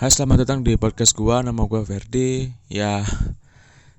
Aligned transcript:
Hai 0.00 0.08
selamat 0.08 0.48
datang 0.48 0.64
di 0.64 0.80
podcast 0.80 1.12
gua. 1.12 1.44
Nama 1.44 1.68
gua 1.68 1.84
Verdi 1.84 2.48
ya 2.72 3.04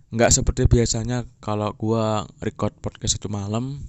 nggak 0.10 0.34
seperti 0.34 0.66
biasanya 0.66 1.30
kalau 1.38 1.70
gua 1.78 2.26
record 2.42 2.74
podcast 2.82 3.22
itu 3.22 3.30
malam. 3.30 3.86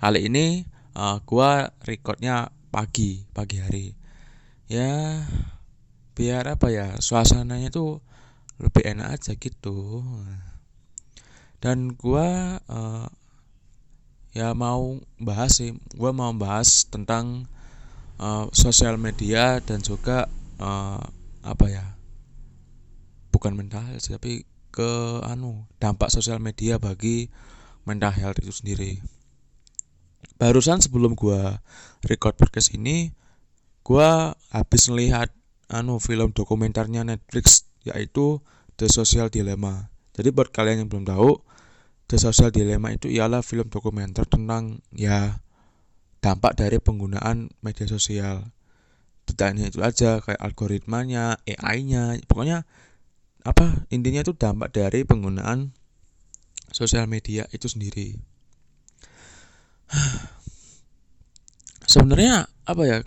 Kali 0.00 0.32
ini 0.32 0.64
uh, 0.96 1.20
gua 1.28 1.68
recordnya 1.84 2.48
pagi 2.72 3.28
pagi 3.36 3.60
hari. 3.60 3.92
Ya 4.72 5.20
biar 6.16 6.48
apa 6.48 6.72
ya 6.72 6.96
suasananya 6.96 7.68
tuh 7.68 8.00
lebih 8.56 8.96
enak 8.96 9.20
aja 9.20 9.36
gitu. 9.36 10.00
Dan 11.60 11.92
gua 11.92 12.56
uh, 12.72 13.04
ya 14.32 14.56
mau 14.56 14.96
bahas 15.20 15.60
sih 15.60 15.76
gua 15.92 16.16
mau 16.16 16.32
bahas 16.32 16.88
tentang 16.88 17.44
uh, 18.16 18.48
sosial 18.56 18.96
media 18.96 19.60
dan 19.60 19.84
juga 19.84 20.24
uh, 20.56 21.04
apa 21.44 21.68
ya 21.68 21.84
bukan 23.28 23.52
mental 23.52 23.84
health 23.84 24.08
tapi 24.08 24.48
ke 24.74 25.20
anu 25.22 25.68
dampak 25.78 26.10
sosial 26.10 26.40
media 26.42 26.82
bagi 26.82 27.30
mental 27.86 28.10
health 28.10 28.40
itu 28.42 28.50
sendiri. 28.50 28.98
Barusan 30.40 30.82
sebelum 30.82 31.14
gua 31.14 31.62
record 32.02 32.34
podcast 32.34 32.74
ini 32.74 33.14
gua 33.86 34.34
habis 34.50 34.90
melihat 34.90 35.30
anu 35.70 36.02
film 36.02 36.34
dokumenternya 36.34 37.06
Netflix 37.06 37.68
yaitu 37.86 38.42
The 38.80 38.90
Social 38.90 39.30
Dilemma. 39.30 39.92
Jadi 40.16 40.34
buat 40.34 40.50
kalian 40.50 40.86
yang 40.86 40.88
belum 40.90 41.06
tahu 41.06 41.38
The 42.10 42.18
Social 42.18 42.50
Dilemma 42.50 42.96
itu 42.96 43.06
ialah 43.06 43.44
film 43.44 43.70
dokumenter 43.70 44.26
tentang 44.26 44.82
ya 44.90 45.38
dampak 46.24 46.56
dari 46.56 46.80
penggunaan 46.80 47.52
media 47.60 47.86
sosial 47.86 48.53
hanya 49.42 49.66
itu 49.66 49.80
aja 49.82 50.22
kayak 50.22 50.40
algoritmanya 50.40 51.40
AI-nya 51.42 52.20
pokoknya 52.28 52.62
apa 53.44 53.84
intinya 53.92 54.24
itu 54.24 54.32
dampak 54.32 54.72
dari 54.72 55.04
penggunaan 55.04 55.74
sosial 56.72 57.04
media 57.06 57.44
itu 57.52 57.68
sendiri. 57.68 58.16
Sebenarnya 61.92 62.48
apa 62.64 62.82
ya? 62.88 62.98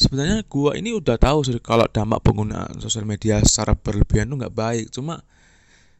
Sebenarnya 0.00 0.40
gua 0.48 0.72
ini 0.80 0.96
udah 0.96 1.20
tahu 1.20 1.44
sih 1.44 1.60
kalau 1.60 1.84
dampak 1.84 2.24
penggunaan 2.24 2.80
sosial 2.80 3.04
media 3.04 3.36
secara 3.44 3.76
berlebihan 3.76 4.32
itu 4.32 4.36
nggak 4.40 4.56
baik. 4.56 4.86
Cuma 4.88 5.20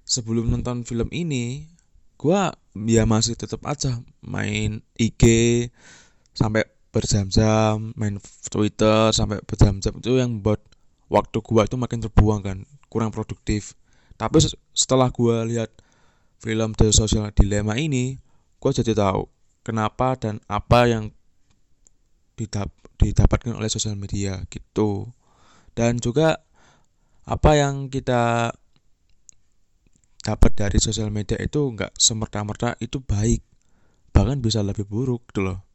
sebelum 0.09 0.49
nonton 0.49 0.89
film 0.89 1.13
ini 1.13 1.69
gua 2.17 2.57
ya 2.73 3.05
masih 3.05 3.37
tetap 3.37 3.61
aja 3.69 4.01
main 4.25 4.81
IG 4.97 5.23
sampai 6.33 6.65
berjam-jam 6.91 7.95
main 7.95 8.19
Twitter 8.51 9.15
sampai 9.15 9.39
berjam-jam 9.47 9.95
itu 10.03 10.19
yang 10.19 10.43
buat 10.43 10.59
waktu 11.07 11.39
gua 11.43 11.67
itu 11.67 11.79
makin 11.79 12.03
terbuang 12.03 12.43
kan 12.43 12.59
kurang 12.91 13.15
produktif. 13.15 13.79
Tapi 14.19 14.43
setelah 14.75 15.09
gua 15.15 15.47
lihat 15.47 15.71
film 16.43 16.75
The 16.75 16.91
Social 16.91 17.31
Dilemma 17.31 17.79
ini 17.79 18.19
gua 18.59 18.75
jadi 18.75 18.93
tahu 18.93 19.31
kenapa 19.63 20.19
dan 20.19 20.43
apa 20.51 20.91
yang 20.91 21.15
didap 22.35 22.69
didapatkan 22.99 23.55
oleh 23.55 23.71
sosial 23.71 23.95
media 23.95 24.43
gitu. 24.51 25.09
Dan 25.79 26.03
juga 26.03 26.43
apa 27.25 27.55
yang 27.55 27.87
kita 27.87 28.51
dapat 30.21 30.53
dari 30.53 30.79
sosial 30.83 31.09
media 31.15 31.39
itu 31.39 31.71
nggak 31.71 31.95
semerta-merta 31.95 32.75
itu 32.83 32.99
baik. 32.99 33.47
Bahkan 34.11 34.43
bisa 34.43 34.61
lebih 34.67 34.91
buruk 34.91 35.31
gitu 35.31 35.47
loh 35.47 35.70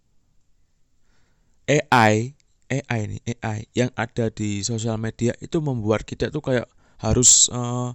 AI 1.66 2.38
AI 2.70 3.02
nih 3.06 3.22
AI 3.38 3.70
yang 3.78 3.92
ada 3.94 4.34
di 4.34 4.66
sosial 4.66 4.98
media 4.98 5.38
itu 5.38 5.62
membuat 5.62 6.06
kita 6.06 6.34
tuh 6.34 6.42
kayak 6.42 6.66
harus 7.02 7.50
uh, 7.54 7.94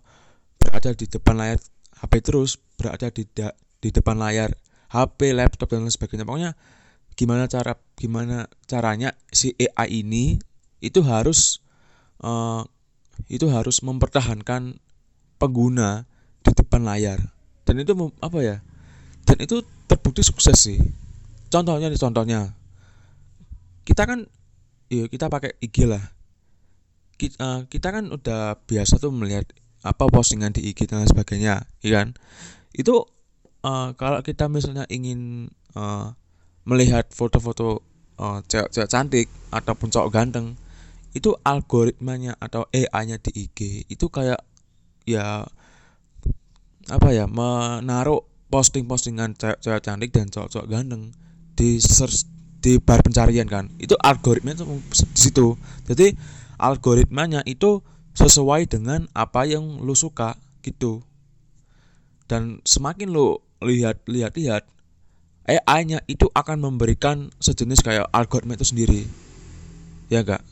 berada 0.60 0.94
di 0.94 1.06
depan 1.10 1.34
layar 1.34 1.58
HP 1.98 2.12
terus 2.22 2.60
berada 2.78 3.10
di 3.10 3.26
da 3.26 3.50
di 3.80 3.90
depan 3.90 4.16
layar 4.20 4.54
HP 4.90 5.34
laptop 5.34 5.74
dan 5.74 5.86
lain 5.86 5.94
sebagainya. 5.94 6.26
Pokoknya 6.26 6.52
gimana 7.14 7.50
cara 7.50 7.74
gimana 7.98 8.46
caranya 8.66 9.14
si 9.30 9.54
AI 9.58 10.06
ini 10.06 10.38
itu 10.80 11.02
harus 11.02 11.60
uh, 12.22 12.62
itu 13.26 13.46
harus 13.50 13.82
mempertahankan 13.82 14.78
pengguna 15.36 16.06
di 16.42 16.50
depan 16.54 16.86
layar. 16.86 17.18
Dan 17.66 17.82
itu 17.82 17.92
apa 18.22 18.38
ya 18.42 18.56
dan 19.26 19.36
itu 19.42 19.62
terbukti 19.86 20.22
sukses 20.22 20.58
sih. 20.58 20.78
Contohnya 21.50 21.90
nih 21.90 21.98
contohnya 21.98 22.59
kita 23.90 24.06
kan 24.06 24.30
ya 24.86 25.10
kita 25.10 25.26
pakai 25.26 25.58
IG 25.58 25.90
lah. 25.90 26.14
Kita, 27.18 27.34
uh, 27.42 27.46
eh, 27.58 27.60
kita 27.66 27.90
kan 27.90 28.06
udah 28.14 28.62
biasa 28.62 29.02
tuh 29.02 29.10
melihat 29.10 29.50
apa 29.82 30.06
postingan 30.06 30.54
di 30.54 30.70
IG 30.70 30.86
dan 30.86 31.02
sebagainya 31.10 31.66
ya 31.82 31.90
kan? 31.98 32.14
Itu 32.70 33.10
uh, 33.66 33.90
kalau 33.98 34.22
kita 34.22 34.46
misalnya 34.46 34.86
ingin 34.86 35.50
uh, 35.74 36.14
melihat 36.62 37.10
foto-foto 37.10 37.82
uh, 38.22 38.38
cewek-cewek 38.46 38.86
cantik 38.86 39.26
ataupun 39.50 39.90
cowok 39.90 40.10
ganteng 40.14 40.54
itu 41.10 41.34
algoritmanya 41.42 42.38
atau 42.38 42.70
AI-nya 42.70 43.18
di 43.18 43.50
IG 43.50 43.90
itu 43.90 44.06
kayak 44.06 44.38
ya 45.02 45.42
apa 46.86 47.08
ya 47.10 47.26
menaruh 47.26 48.22
posting-postingan 48.54 49.34
cewek-cewek 49.34 49.82
cantik 49.82 50.14
dan 50.14 50.30
cowok-cowok 50.30 50.68
ganteng 50.70 51.10
di 51.58 51.82
search 51.82 52.30
di 52.60 52.76
bar 52.78 53.00
pencarian 53.00 53.48
kan. 53.48 53.72
Itu 53.80 53.96
algoritma 53.96 54.52
itu 54.52 54.64
di 54.92 55.20
situ. 55.20 55.56
Jadi 55.88 56.12
algoritmanya 56.60 57.40
itu 57.48 57.80
sesuai 58.14 58.68
dengan 58.68 59.08
apa 59.16 59.48
yang 59.48 59.80
lu 59.80 59.96
suka 59.96 60.36
gitu. 60.60 61.00
Dan 62.28 62.62
semakin 62.62 63.10
lu 63.10 63.40
lihat 63.64 64.04
lihat 64.06 64.36
lihat 64.36 64.62
AI-nya 65.48 66.04
itu 66.06 66.30
akan 66.30 66.62
memberikan 66.62 67.32
sejenis 67.42 67.82
kayak 67.82 68.06
algoritma 68.12 68.54
itu 68.54 68.68
sendiri. 68.68 69.02
Ya 70.12 70.22
enggak 70.22 70.44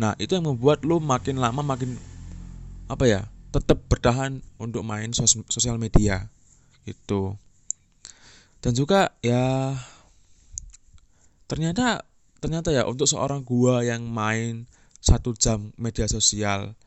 nah 0.00 0.16
itu 0.16 0.32
yang 0.32 0.48
membuat 0.48 0.80
lu 0.80 0.96
makin 0.96 1.36
lama 1.36 1.60
makin 1.60 1.92
apa 2.88 3.04
ya 3.04 3.20
tetap 3.52 3.84
bertahan 3.84 4.40
untuk 4.56 4.80
main 4.80 5.12
sos 5.12 5.36
sosial 5.52 5.76
media 5.76 6.32
gitu. 6.88 7.36
Dan 8.64 8.72
juga 8.72 9.12
ya 9.20 9.76
ternyata 11.50 12.06
ternyata 12.38 12.70
ya 12.70 12.86
untuk 12.86 13.10
seorang 13.10 13.42
gua 13.42 13.82
yang 13.82 14.06
main 14.06 14.70
satu 15.02 15.34
jam 15.34 15.74
media 15.74 16.06
sosial 16.06 16.78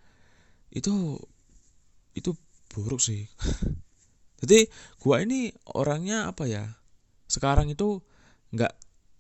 itu 0.71 1.19
itu 2.15 2.31
buruk 2.71 3.03
sih. 3.03 3.27
Jadi 4.41 4.71
gua 5.03 5.19
ini 5.19 5.51
orangnya 5.75 6.31
apa 6.31 6.47
ya 6.47 6.79
sekarang 7.27 7.67
itu 7.75 7.99
nggak 8.55 8.73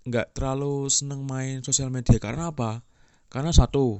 nggak 0.07 0.27
terlalu 0.31 0.87
seneng 0.87 1.27
main 1.27 1.59
sosial 1.59 1.91
media. 1.91 2.15
Karena 2.23 2.55
apa? 2.55 2.79
Karena 3.27 3.51
satu 3.51 3.99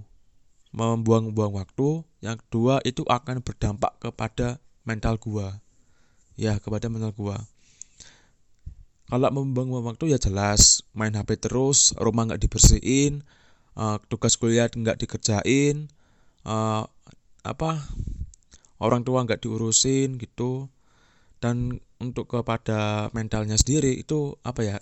membuang-buang 0.72 1.60
waktu. 1.60 2.08
Yang 2.24 2.48
kedua 2.48 2.80
itu 2.88 3.04
akan 3.04 3.44
berdampak 3.44 4.00
kepada 4.00 4.64
mental 4.88 5.20
gua. 5.20 5.60
Ya 6.40 6.58
kepada 6.58 6.88
mental 6.88 7.12
gua 7.14 7.38
kalau 9.14 9.30
membuang 9.30 9.86
waktu 9.86 10.10
ya 10.10 10.18
jelas 10.18 10.82
main 10.98 11.14
HP 11.14 11.38
terus 11.38 11.94
rumah 12.02 12.26
nggak 12.26 12.50
dibersihin 12.50 13.22
uh, 13.78 14.02
tugas 14.10 14.42
kuliah 14.42 14.66
nggak 14.66 15.06
dikerjain 15.06 15.86
uh, 16.50 16.82
apa 17.46 17.72
orang 18.82 19.06
tua 19.06 19.22
nggak 19.22 19.46
diurusin 19.46 20.18
gitu. 20.18 20.66
Dan 21.38 21.78
untuk 22.02 22.26
kepada 22.26 23.14
mentalnya 23.14 23.54
sendiri 23.54 24.02
itu 24.02 24.34
apa 24.42 24.66
ya 24.66 24.78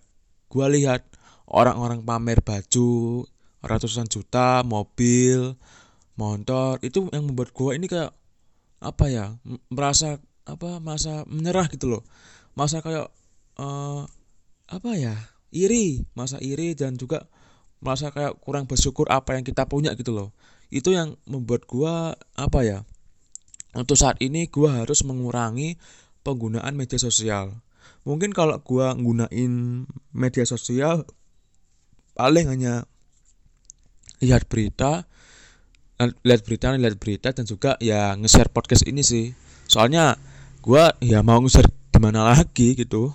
gua 0.47 0.71
lihat 0.71 1.03
orang-orang 1.51 1.99
pamer 1.99 2.39
baju 2.39 3.27
ratusan 3.59 4.07
juta 4.07 4.63
mobil 4.63 5.59
motor 6.15 6.79
itu 6.79 7.03
yang 7.11 7.27
membuat 7.27 7.51
gua 7.51 7.75
ini 7.75 7.91
kayak 7.91 8.15
apa 8.79 9.05
ya 9.11 9.35
merasa 9.67 10.23
apa 10.47 10.79
masa 10.79 11.27
menyerah 11.27 11.67
gitu 11.67 11.91
loh. 11.91 12.07
Masa 12.55 12.79
kayak 12.79 13.11
uh, 13.59 14.07
apa 14.71 14.95
ya 14.95 15.15
iri 15.51 16.07
masa 16.15 16.39
iri 16.39 16.73
dan 16.73 16.95
juga 16.95 17.27
merasa 17.83 18.09
kayak 18.13 18.39
kurang 18.39 18.69
bersyukur 18.69 19.11
apa 19.11 19.35
yang 19.35 19.43
kita 19.43 19.67
punya 19.67 19.91
gitu 19.99 20.15
loh. 20.15 20.31
Itu 20.71 20.95
yang 20.95 21.19
membuat 21.27 21.67
gua 21.67 22.15
apa 22.39 22.63
ya 22.63 22.79
untuk 23.75 23.99
saat 23.99 24.21
ini 24.23 24.47
gua 24.47 24.85
harus 24.85 25.03
mengurangi 25.03 25.75
penggunaan 26.23 26.71
media 26.77 26.95
sosial. 26.95 27.59
Mungkin 28.07 28.31
kalau 28.31 28.55
gua 28.63 28.95
nggunain 28.95 29.85
media 30.15 30.45
sosial 30.47 31.03
paling 32.15 32.47
hanya 32.47 32.87
lihat 34.23 34.47
berita 34.47 35.09
lihat 36.01 36.41
berita 36.41 36.73
lihat 36.73 36.97
berita 36.97 37.29
dan 37.29 37.45
juga 37.45 37.77
ya 37.77 38.15
nge-share 38.17 38.49
podcast 38.49 38.87
ini 38.87 39.03
sih. 39.03 39.35
Soalnya 39.67 40.15
gua 40.63 40.95
ya 41.03 41.25
mau 41.25 41.41
nge-share 41.43 41.69
gimana 41.91 42.31
lagi 42.31 42.73
gitu 42.77 43.11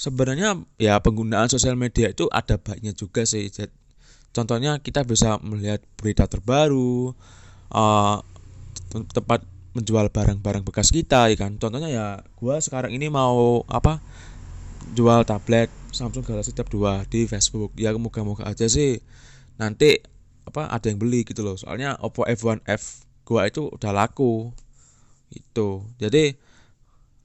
sebenarnya 0.00 0.56
ya 0.80 0.96
penggunaan 1.04 1.52
sosial 1.52 1.76
media 1.76 2.08
itu 2.08 2.24
ada 2.32 2.56
baiknya 2.56 2.96
juga 2.96 3.28
sih. 3.28 3.52
Contohnya 4.32 4.80
kita 4.80 5.04
bisa 5.04 5.36
melihat 5.44 5.84
berita 6.00 6.24
terbaru 6.24 7.12
uh, 7.68 8.16
tempat 9.12 9.44
menjual 9.76 10.08
barang-barang 10.08 10.64
bekas 10.64 10.88
kita 10.88 11.28
ya 11.28 11.36
kan. 11.36 11.60
Contohnya 11.60 11.92
ya 11.92 12.06
gua 12.40 12.64
sekarang 12.64 12.96
ini 12.96 13.12
mau 13.12 13.60
apa 13.68 14.00
jual 14.96 15.28
tablet 15.28 15.68
Samsung 15.92 16.24
Galaxy 16.24 16.56
Tab 16.56 16.72
2 16.72 17.04
di 17.12 17.28
Facebook. 17.28 17.76
Ya 17.76 17.92
moga-moga 17.92 18.48
aja 18.48 18.64
sih 18.72 19.04
nanti 19.60 20.00
apa 20.48 20.72
ada 20.72 20.88
yang 20.88 20.96
beli 20.96 21.28
gitu 21.28 21.44
loh. 21.44 21.60
Soalnya 21.60 22.00
Oppo 22.00 22.24
F1F 22.24 23.04
gua 23.28 23.52
itu 23.52 23.68
udah 23.68 23.92
laku. 23.92 24.48
Itu 25.28 25.84
jadi 26.00 26.40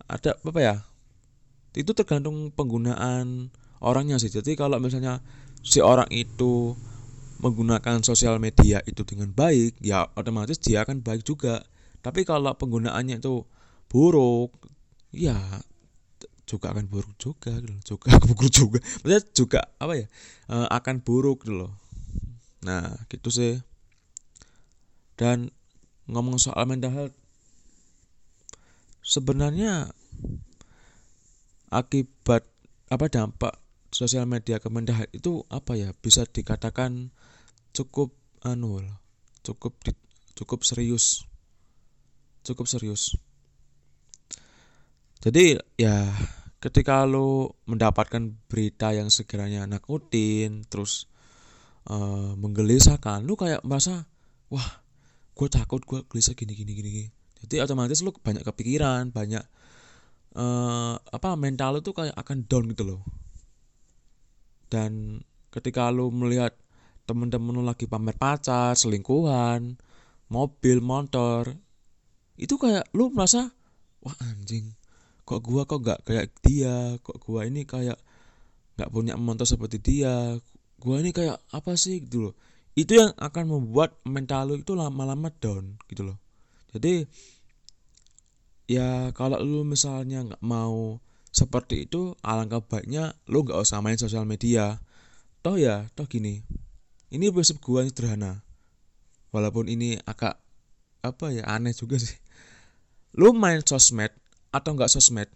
ada 0.06 0.38
apa 0.38 0.60
ya 0.60 0.76
itu 1.76 1.92
tergantung 1.92 2.52
penggunaan 2.56 3.52
orangnya 3.84 4.16
sih. 4.22 4.32
Jadi 4.32 4.56
kalau 4.56 4.80
misalnya 4.80 5.20
si 5.60 5.84
orang 5.84 6.08
itu 6.14 6.78
menggunakan 7.44 8.00
sosial 8.02 8.40
media 8.40 8.80
itu 8.88 9.04
dengan 9.04 9.30
baik 9.36 9.76
ya 9.84 10.08
otomatis 10.16 10.58
dia 10.62 10.88
akan 10.88 11.04
baik 11.04 11.28
juga. 11.28 11.62
Tapi 12.00 12.24
kalau 12.24 12.54
penggunaannya 12.56 13.20
itu 13.20 13.44
buruk 13.92 14.56
ya 15.12 15.36
juga 16.46 16.72
akan 16.72 16.86
buruk 16.86 17.14
juga 17.18 17.60
juga 17.84 18.16
buruk 18.24 18.50
juga. 18.54 18.80
Maksudnya 19.04 19.22
juga 19.36 19.62
apa 19.82 19.94
ya 20.00 20.08
uh, 20.50 20.68
akan 20.72 21.04
buruk 21.04 21.44
gitu 21.44 21.66
loh. 21.66 21.72
Nah 22.64 22.96
gitu 23.12 23.30
sih. 23.34 23.60
Dan 25.16 25.52
ngomong 26.06 26.38
soal 26.38 26.68
mental 26.70 26.94
health 26.94 27.16
sebenarnya 29.06 29.94
akibat 31.76 32.48
apa 32.88 33.06
dampak 33.12 33.54
sosial 33.92 34.28
media 34.28 34.60
ke 34.60 34.68
mental 34.68 34.96
health 35.00 35.14
itu 35.16 35.44
apa 35.52 35.76
ya? 35.76 35.90
Bisa 35.96 36.24
dikatakan 36.24 37.12
cukup 37.76 38.16
anu 38.44 38.80
cukup 39.44 39.78
cukup 40.36 40.60
serius. 40.64 41.28
Cukup 42.46 42.70
serius. 42.70 43.18
Jadi 45.26 45.58
ya 45.82 46.14
ketika 46.62 47.06
lo 47.06 47.58
mendapatkan 47.66 48.38
berita 48.50 48.94
yang 48.94 49.10
sekiranya 49.10 49.66
nakutin 49.66 50.66
terus 50.66 51.10
uh, 51.90 52.34
menggelisahkan 52.38 53.26
lo 53.26 53.34
kayak 53.34 53.66
merasa 53.66 54.06
wah 54.54 54.86
gue 55.36 55.48
takut 55.50 55.82
gue 55.82 56.06
gelisah 56.06 56.38
gini 56.38 56.54
gini 56.54 56.72
gini. 56.74 57.06
Jadi 57.42 57.62
otomatis 57.62 58.02
lo 58.06 58.14
banyak 58.14 58.46
kepikiran 58.46 59.10
banyak 59.10 59.42
uh, 60.36 60.96
apa 61.00 61.40
mental 61.40 61.80
lo 61.80 61.80
tuh 61.82 61.96
kayak 61.96 62.16
akan 62.16 62.46
down 62.46 62.72
gitu 62.72 62.84
loh. 62.86 63.02
Dan 64.70 65.24
ketika 65.50 65.90
lo 65.90 66.12
melihat 66.12 66.54
temen-temen 67.08 67.56
lo 67.56 67.64
lagi 67.64 67.88
pamer 67.88 68.18
pacar 68.18 68.74
selingkuhan 68.76 69.78
mobil 70.26 70.82
motor 70.82 71.54
itu 72.36 72.58
kayak 72.58 72.90
lu 72.98 73.14
merasa 73.14 73.54
wah 74.02 74.18
anjing 74.26 74.74
kok 75.26 75.42
gua 75.42 75.66
kok 75.66 75.82
gak 75.82 76.00
kayak 76.06 76.30
dia? 76.46 76.96
Kok 77.02 77.18
gua 77.26 77.50
ini 77.50 77.66
kayak 77.66 77.98
gak 78.78 78.90
punya 78.94 79.18
motor 79.18 79.50
seperti 79.50 79.82
dia? 79.82 80.38
Gua 80.78 81.02
ini 81.02 81.10
kayak 81.10 81.42
apa 81.50 81.74
sih? 81.76 82.06
Gitu 82.06 82.30
loh. 82.30 82.34
Itu 82.78 82.94
yang 83.02 83.12
akan 83.18 83.50
membuat 83.50 83.98
mental 84.06 84.54
lu 84.54 84.62
itu 84.62 84.78
lama-lama 84.78 85.34
down 85.34 85.82
gitu 85.90 86.06
loh. 86.06 86.18
Jadi 86.76 87.10
ya 88.66 89.14
kalau 89.14 89.38
lu 89.42 89.62
misalnya 89.62 90.26
nggak 90.26 90.44
mau 90.46 91.02
seperti 91.30 91.86
itu 91.86 92.18
alangkah 92.26 92.64
baiknya 92.64 93.14
lu 93.30 93.46
nggak 93.46 93.62
usah 93.62 93.82
main 93.82 93.98
sosial 93.98 94.26
media. 94.26 94.82
Toh 95.46 95.62
ya 95.62 95.86
toh 95.94 96.10
gini 96.10 96.42
ini 97.14 97.30
prinsip 97.30 97.62
gua 97.62 97.86
sederhana. 97.86 98.42
Walaupun 99.30 99.70
ini 99.70 100.00
agak 100.08 100.42
apa 101.06 101.26
ya 101.30 101.46
aneh 101.46 101.76
juga 101.76 102.02
sih. 102.02 102.18
Lu 103.14 103.32
main 103.36 103.62
sosmed 103.62 104.12
atau 104.50 104.74
nggak 104.74 104.90
sosmed 104.90 105.30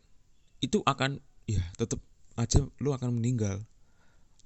itu 0.59 0.81
akan 0.83 1.21
ya 1.45 1.61
tetap 1.77 2.01
aja 2.39 2.65
lu 2.81 2.89
akan 2.95 3.21
meninggal. 3.21 3.63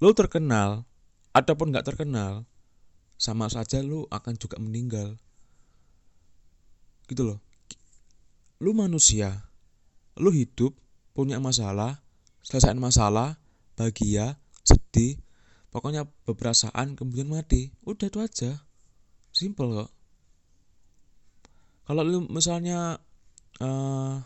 Lu 0.02 0.12
terkenal 0.12 0.84
ataupun 1.32 1.72
nggak 1.72 1.86
terkenal 1.86 2.44
sama 3.16 3.48
saja 3.48 3.80
lu 3.80 4.04
akan 4.12 4.36
juga 4.36 4.60
meninggal. 4.60 5.16
Gitu 7.08 7.24
loh 7.24 7.53
lu 8.64 8.72
manusia 8.72 9.44
lu 10.16 10.32
hidup 10.32 10.72
punya 11.12 11.36
masalah 11.36 12.00
selesaiin 12.40 12.80
masalah 12.80 13.36
bahagia 13.76 14.40
sedih 14.64 15.20
pokoknya 15.74 16.06
beperasaan 16.22 16.94
kemudian 16.94 17.26
mati. 17.26 17.74
Udah 17.82 18.06
itu 18.06 18.22
aja. 18.22 18.62
Simple 19.34 19.82
kok. 19.82 19.90
Kalau 21.90 22.06
lu 22.06 22.30
misalnya 22.30 23.02
uh, 23.58 24.22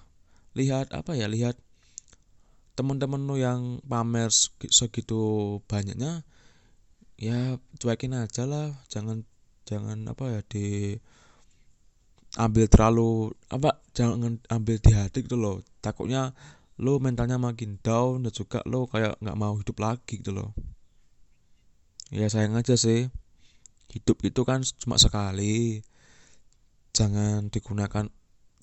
lihat 0.52 0.92
apa 0.92 1.16
ya 1.16 1.26
lihat 1.26 1.56
teman-teman 2.76 3.24
lu 3.24 3.40
yang 3.40 3.82
pamer 3.82 4.30
segitu 4.70 5.58
banyaknya 5.66 6.22
ya 7.16 7.56
cuekin 7.80 8.12
aja 8.12 8.44
lah. 8.44 8.76
Jangan 8.92 9.24
jangan 9.64 10.04
apa 10.04 10.38
ya 10.38 10.40
di 10.44 10.94
ambil 12.36 12.68
terlalu 12.68 13.32
apa 13.48 13.80
jangan 13.96 14.36
ambil 14.52 14.76
di 14.76 14.92
hati 14.92 15.24
gitu 15.24 15.40
loh. 15.40 15.64
Takutnya 15.80 16.36
lo 16.78 17.00
mentalnya 17.00 17.40
makin 17.40 17.80
down 17.80 18.28
dan 18.28 18.32
juga 18.34 18.60
lo 18.68 18.84
kayak 18.84 19.16
nggak 19.24 19.38
mau 19.38 19.56
hidup 19.56 19.78
lagi 19.80 20.20
gitu 20.20 20.36
loh. 20.36 20.52
Ya 22.12 22.28
sayang 22.28 22.56
aja 22.58 22.76
sih. 22.76 23.08
Hidup 23.88 24.20
itu 24.20 24.44
kan 24.44 24.60
cuma 24.76 25.00
sekali. 25.00 25.80
Jangan 26.92 27.48
digunakan 27.48 28.04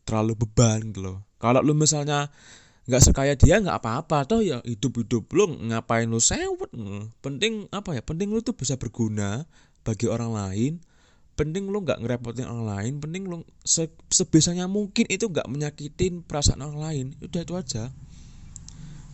terlalu 0.05 0.33
beban 0.37 0.93
gitu 0.93 1.01
loh. 1.01 1.17
Kalau 1.41 1.65
lu 1.65 1.73
misalnya 1.73 2.29
nggak 2.85 3.01
sekaya 3.01 3.33
dia 3.33 3.57
nggak 3.57 3.81
apa-apa 3.81 4.29
toh 4.29 4.45
ya 4.45 4.61
hidup-hidup 4.61 5.25
lu 5.33 5.57
ngapain 5.73 6.05
lu 6.05 6.21
sewet 6.21 6.69
penting 7.17 7.65
apa 7.73 7.97
ya 7.97 8.05
penting 8.05 8.29
lu 8.29 8.45
tuh 8.45 8.53
bisa 8.53 8.77
berguna 8.77 9.41
bagi 9.81 10.05
orang 10.05 10.29
lain 10.29 10.73
penting 11.35 11.67
lu 11.67 11.83
nggak 11.83 11.99
ngerepotin 11.99 12.47
orang 12.47 12.65
lain 12.65 12.93
penting 13.03 13.27
lu 13.27 13.43
se 13.67 13.91
sebisanya 14.07 14.71
mungkin 14.71 15.03
itu 15.11 15.27
nggak 15.27 15.51
menyakitin 15.51 16.23
perasaan 16.23 16.63
orang 16.63 16.79
lain 16.79 17.05
udah 17.19 17.41
itu 17.43 17.53
aja. 17.59 17.83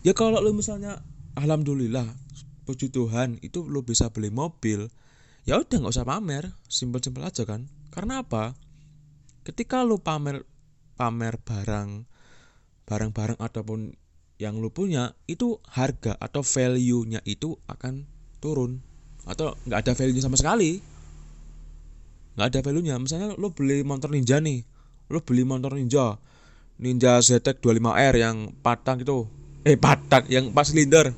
Ya 0.06 0.14
kalau 0.14 0.38
lu 0.38 0.54
misalnya 0.54 1.02
alhamdulillah 1.34 2.06
puji 2.62 2.94
Tuhan 2.94 3.42
itu 3.42 3.66
lu 3.66 3.82
bisa 3.82 4.10
beli 4.14 4.30
mobil 4.30 4.86
ya 5.42 5.58
udah 5.58 5.76
nggak 5.82 5.94
usah 5.98 6.06
pamer 6.06 6.54
simpel-simpel 6.70 7.26
aja 7.26 7.42
kan. 7.42 7.66
Karena 7.90 8.22
apa? 8.22 8.54
Ketika 9.42 9.82
lu 9.82 9.98
pamer 9.98 10.46
pamer 10.94 11.42
barang 11.42 12.06
barang-barang 12.86 13.38
ataupun 13.42 13.98
yang 14.38 14.62
lu 14.62 14.70
punya 14.70 15.18
itu 15.26 15.58
harga 15.70 16.14
atau 16.22 16.46
value-nya 16.46 17.18
itu 17.26 17.58
akan 17.66 18.06
turun. 18.38 18.78
Atau 19.26 19.58
nggak 19.66 19.86
ada 19.86 19.92
value-nya 19.98 20.22
sama 20.22 20.38
sekali 20.38 20.91
nggak 22.36 22.46
ada 22.48 22.60
value-nya. 22.64 22.96
Misalnya 22.98 23.36
lu 23.36 23.52
beli 23.52 23.84
motor 23.84 24.12
ninja 24.12 24.40
nih. 24.40 24.64
Lu 25.12 25.20
beli 25.20 25.42
motor 25.44 25.76
ninja. 25.76 26.16
Ninja 26.80 27.20
ZX 27.20 27.60
25R 27.60 28.14
yang 28.18 28.36
patang 28.64 29.00
itu. 29.00 29.28
Eh 29.62 29.78
patang 29.78 30.26
yang 30.26 30.50
pas 30.50 30.66
silinder. 30.66 31.12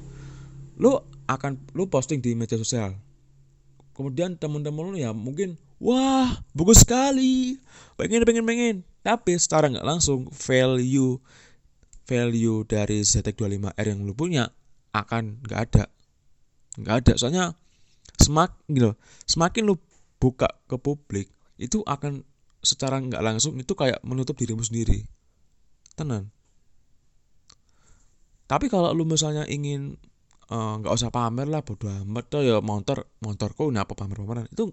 Lu 0.76 0.98
akan 1.24 1.56
lu 1.72 1.88
posting 1.88 2.20
di 2.20 2.36
media 2.36 2.58
sosial. 2.60 2.98
Kemudian 3.94 4.34
temen-temen 4.36 4.90
lu 4.90 4.98
ya 4.98 5.14
mungkin 5.14 5.54
wah 5.78 6.42
bagus 6.52 6.82
sekali. 6.82 7.56
Pengen 7.94 8.26
pengen 8.26 8.44
pengen. 8.44 8.76
Tapi 9.00 9.38
secara 9.38 9.70
nggak 9.70 9.86
langsung 9.86 10.28
value 10.34 11.16
value 12.04 12.68
dari 12.68 13.00
ZX25R 13.00 13.86
yang 13.86 14.04
lu 14.04 14.12
punya 14.12 14.50
akan 14.92 15.40
nggak 15.46 15.60
ada. 15.70 15.84
Nggak 16.76 16.96
ada. 17.00 17.12
Soalnya 17.16 17.44
semak 18.18 18.54
gitu 18.70 18.94
semakin 19.26 19.62
lu 19.66 19.74
buka 20.24 20.48
ke 20.64 20.80
publik 20.80 21.28
itu 21.60 21.84
akan 21.84 22.24
secara 22.64 22.96
nggak 22.96 23.20
langsung 23.20 23.60
itu 23.60 23.76
kayak 23.76 24.00
menutup 24.00 24.40
dirimu 24.40 24.64
sendiri. 24.64 25.04
Tenan. 25.92 26.32
Tapi 28.48 28.72
kalau 28.72 28.96
lu 28.96 29.04
misalnya 29.04 29.44
ingin 29.44 30.00
eh, 30.48 30.74
nggak 30.80 30.88
uh, 30.88 30.96
usah 30.96 31.12
pamer 31.12 31.44
lah 31.52 31.60
bodo 31.60 31.92
amat 31.92 32.24
tuh 32.32 32.40
ya 32.40 32.64
motor 32.64 33.04
motorku 33.20 33.68
ini 33.68 33.84
apa 33.84 33.92
pamer 33.92 34.16
pameran 34.16 34.48
itu 34.48 34.72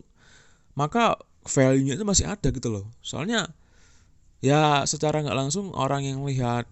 maka 0.72 1.20
value-nya 1.44 2.00
itu 2.00 2.08
masih 2.08 2.32
ada 2.32 2.48
gitu 2.48 2.72
loh. 2.72 2.88
Soalnya 3.04 3.52
ya 4.40 4.88
secara 4.88 5.20
nggak 5.20 5.36
langsung 5.36 5.76
orang 5.76 6.08
yang 6.08 6.24
lihat 6.24 6.64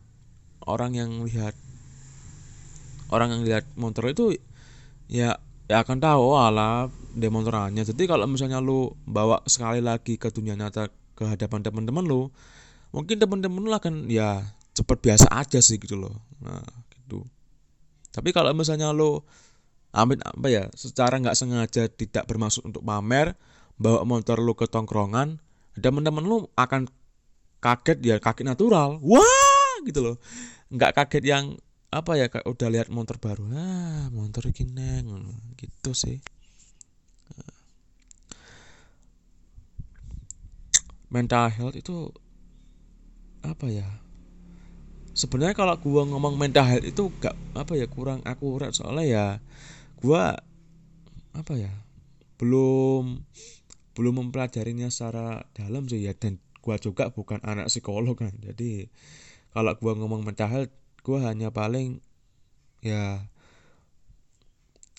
orang 0.64 0.96
yang 0.96 1.12
lihat 1.28 1.52
orang 3.12 3.36
yang 3.36 3.44
lihat 3.44 3.68
motor 3.76 4.08
itu 4.08 4.40
ya 5.12 5.36
ya 5.68 5.76
akan 5.84 6.00
tahu 6.00 6.22
oh, 6.34 6.40
ala 6.40 6.88
demonstrannya. 7.14 7.84
Jadi 7.86 8.04
kalau 8.06 8.26
misalnya 8.30 8.62
lu 8.62 8.94
bawa 9.06 9.42
sekali 9.50 9.82
lagi 9.82 10.16
ke 10.16 10.30
dunia 10.30 10.54
nyata 10.54 10.90
ke 11.18 11.24
hadapan 11.26 11.60
teman-teman 11.66 12.06
lu 12.06 12.32
mungkin 12.96 13.20
teman-teman 13.20 13.62
lu 13.62 13.74
akan 13.76 14.08
ya 14.08 14.46
cepet 14.74 14.98
biasa 15.04 15.28
aja 15.34 15.60
sih 15.60 15.78
gitu 15.78 16.00
loh. 16.00 16.16
Nah 16.40 16.64
gitu. 16.96 17.26
Tapi 18.10 18.30
kalau 18.34 18.54
misalnya 18.56 18.90
lu 18.96 19.22
amit 19.90 20.22
apa 20.22 20.48
ya 20.48 20.70
secara 20.78 21.18
nggak 21.18 21.38
sengaja 21.38 21.90
tidak 21.90 22.30
bermaksud 22.30 22.62
untuk 22.62 22.86
pamer 22.86 23.34
bawa 23.82 24.06
motor 24.06 24.38
lu 24.38 24.54
ke 24.54 24.70
tongkrongan 24.70 25.42
teman-teman 25.80 26.22
lu 26.22 26.46
akan 26.54 26.88
kaget 27.60 27.98
ya 28.06 28.16
kaget 28.22 28.46
natural. 28.48 29.02
Wah 29.04 29.76
gitu 29.86 30.00
loh. 30.02 30.16
Nggak 30.70 30.96
kaget 30.96 31.24
yang 31.26 31.46
apa 31.90 32.22
ya 32.22 32.30
udah 32.30 32.70
lihat 32.70 32.88
motor 32.94 33.18
baru. 33.18 33.50
Ah 33.54 34.08
motor 34.14 34.46
gini 34.54 35.02
gitu 35.58 35.92
sih 35.92 36.22
mental 41.10 41.50
health 41.50 41.78
itu 41.78 42.14
apa 43.42 43.68
ya? 43.70 43.88
Sebenarnya 45.18 45.58
kalau 45.58 45.76
gua 45.82 46.08
ngomong 46.08 46.40
mental 46.40 46.64
health 46.64 46.88
itu 46.88 47.12
gak 47.20 47.36
apa 47.58 47.76
ya 47.76 47.90
kurang 47.90 48.24
akurat 48.24 48.72
soalnya 48.72 49.06
ya 49.06 49.26
gua 50.00 50.38
apa 51.36 51.54
ya 51.60 51.74
belum 52.40 53.28
belum 54.00 54.14
mempelajarinya 54.24 54.88
secara 54.88 55.44
dalam 55.52 55.90
sih 55.90 56.06
ya. 56.06 56.16
Dan 56.16 56.40
gua 56.64 56.80
juga 56.80 57.12
bukan 57.12 57.44
anak 57.44 57.68
psikolog 57.68 58.16
kan. 58.16 58.32
Jadi 58.40 58.88
kalau 59.52 59.74
gua 59.76 59.98
ngomong 59.98 60.24
mental 60.24 60.48
health 60.48 60.74
gua 61.04 61.28
hanya 61.28 61.52
paling 61.52 62.00
ya 62.80 63.28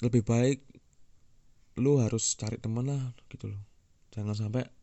lebih 0.04 0.24
baik 0.24 0.64
lu 1.80 1.96
harus 1.96 2.36
cari 2.36 2.60
temen 2.60 2.84
lah 2.88 3.16
gitu 3.32 3.48
loh. 3.48 3.62
Jangan 4.12 4.36
sampai 4.36 4.79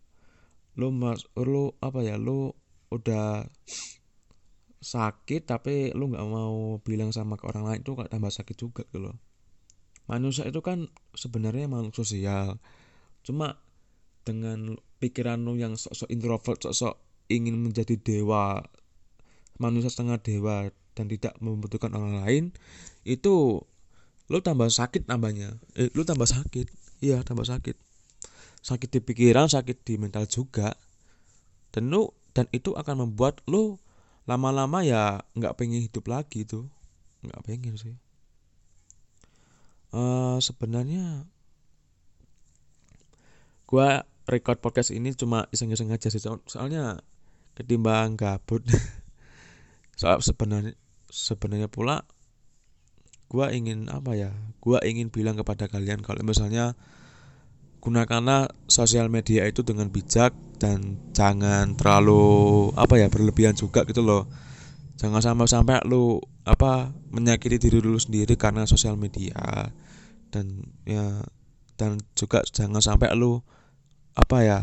lu 0.78 0.94
mas 0.94 1.26
lu 1.34 1.74
apa 1.82 2.06
ya 2.06 2.22
lu 2.22 2.54
udah 2.94 3.50
sakit 4.78 5.50
tapi 5.50 5.90
lu 5.98 6.14
nggak 6.14 6.24
mau 6.30 6.78
bilang 6.86 7.10
sama 7.10 7.36
ke 7.36 7.50
orang 7.50 7.66
lain 7.66 7.82
itu 7.82 7.98
tambah 7.98 8.30
sakit 8.30 8.56
juga 8.56 8.86
gitu 8.88 9.10
loh. 9.10 9.18
Manusia 10.08 10.48
itu 10.48 10.62
kan 10.64 10.88
sebenarnya 11.18 11.68
makhluk 11.68 11.98
sosial. 11.98 12.62
Cuma 13.26 13.60
dengan 14.24 14.78
pikiran 15.02 15.42
lu 15.42 15.58
yang 15.58 15.76
sok-sok 15.76 16.08
introvert 16.14 16.62
sok-sok 16.62 16.96
ingin 17.28 17.60
menjadi 17.60 18.00
dewa 18.00 18.64
manusia 19.60 19.92
setengah 19.92 20.22
dewa 20.22 20.72
dan 20.96 21.12
tidak 21.12 21.36
membutuhkan 21.44 21.92
orang 21.92 22.24
lain 22.24 22.44
itu 23.04 23.66
lu 24.30 24.40
tambah 24.46 24.70
sakit 24.70 25.10
tambahnya. 25.10 25.58
Eh, 25.74 25.90
lu 25.98 26.06
tambah 26.06 26.30
sakit. 26.30 26.70
Iya 27.02 27.26
tambah 27.26 27.50
sakit 27.50 27.87
sakit 28.62 28.90
di 28.90 29.00
pikiran 29.00 29.48
sakit 29.48 29.86
di 29.86 29.96
mental 30.02 30.26
juga 30.28 30.74
dan 31.72 31.94
lu 31.94 32.10
dan 32.38 32.46
itu 32.54 32.74
akan 32.78 33.10
membuat 33.10 33.42
lu 33.50 33.82
lama-lama 34.28 34.84
ya 34.84 35.24
nggak 35.34 35.56
pengen 35.56 35.82
hidup 35.82 36.06
lagi 36.12 36.44
tuh. 36.44 36.68
Nggak 37.24 37.42
pengen 37.48 37.74
sih. 37.80 37.96
Uh, 39.96 40.38
sebenarnya 40.44 41.26
gua 43.66 44.04
record 44.28 44.60
podcast 44.60 44.92
ini 44.92 45.16
cuma 45.16 45.48
iseng-iseng 45.56 45.96
aja 45.96 46.12
sih 46.12 46.20
soalnya 46.22 47.02
ketimbang 47.56 48.20
gabut. 48.20 48.62
Soal 50.00 50.22
sebenarnya 50.22 50.76
sebenarnya 51.08 51.72
pula 51.72 52.04
gua 53.32 53.50
ingin 53.56 53.88
apa 53.90 54.14
ya 54.14 54.32
gua 54.62 54.84
ingin 54.84 55.10
bilang 55.10 55.40
kepada 55.40 55.72
kalian 55.72 56.04
kalau 56.04 56.22
misalnya 56.22 56.76
gunakanlah 57.88 58.52
sosial 58.68 59.08
media 59.08 59.48
itu 59.48 59.64
dengan 59.64 59.88
bijak 59.88 60.36
dan 60.60 61.00
jangan 61.16 61.80
terlalu 61.80 62.68
apa 62.76 63.00
ya 63.00 63.08
berlebihan 63.08 63.56
juga 63.56 63.88
gitu 63.88 64.04
loh. 64.04 64.28
Jangan 65.00 65.24
sampai 65.24 65.48
sampai 65.48 65.78
lu 65.88 66.20
apa 66.44 66.92
menyakiti 67.16 67.56
diri 67.56 67.80
dulu 67.80 67.96
sendiri 67.96 68.36
karena 68.36 68.68
sosial 68.68 69.00
media. 69.00 69.72
Dan 70.28 70.68
ya 70.84 71.24
dan 71.80 72.04
juga 72.12 72.44
jangan 72.44 72.84
sampai 72.84 73.16
lu 73.16 73.40
apa 74.20 74.38
ya 74.44 74.60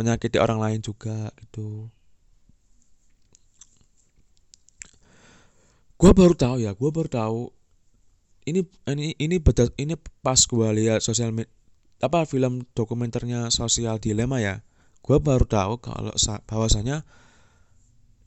menyakiti 0.00 0.40
orang 0.40 0.64
lain 0.64 0.80
juga 0.80 1.28
gitu. 1.44 1.92
Gue 6.00 6.10
baru 6.16 6.32
tahu 6.32 6.56
ya 6.64 6.72
gue 6.72 6.88
baru 6.88 7.10
tahu 7.12 7.40
ini 8.44 8.60
ini 8.88 9.16
ini 9.16 9.36
betul 9.40 9.72
ini 9.80 9.96
pas 10.20 10.36
gue 10.36 10.68
lihat 10.76 11.00
sosial 11.00 11.32
apa 12.00 12.28
film 12.28 12.68
dokumenternya 12.76 13.48
sosial 13.48 13.96
dilema 13.96 14.40
ya. 14.40 14.60
Gue 15.04 15.20
baru 15.20 15.44
tahu 15.44 15.80
kalau 15.80 16.12
bahwasanya 16.48 17.04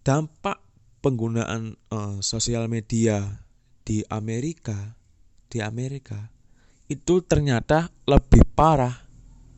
dampak 0.05 0.62
penggunaan 1.01 1.77
uh, 1.89 2.21
sosial 2.21 2.69
media 2.69 3.41
di 3.86 4.05
Amerika 4.09 4.97
di 5.47 5.63
Amerika 5.63 6.29
itu 6.91 7.24
ternyata 7.24 7.91
lebih 8.07 8.43
parah 8.55 9.07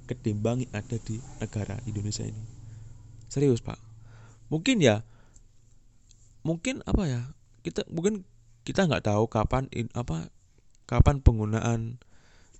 ketimbang 0.05 0.65
yang 0.65 0.73
ada 0.73 0.97
di 0.97 1.21
negara 1.39 1.77
Indonesia 1.85 2.25
ini. 2.25 2.43
Serius 3.29 3.61
pak. 3.61 3.77
Mungkin 4.49 4.81
ya 4.81 5.05
mungkin 6.41 6.81
apa 6.87 7.03
ya 7.05 7.21
kita 7.61 7.85
mungkin 7.91 8.25
kita 8.63 8.87
nggak 8.89 9.05
tahu 9.05 9.27
kapan 9.29 9.69
in, 9.69 9.91
apa 9.93 10.31
kapan 10.89 11.21
penggunaan 11.21 12.01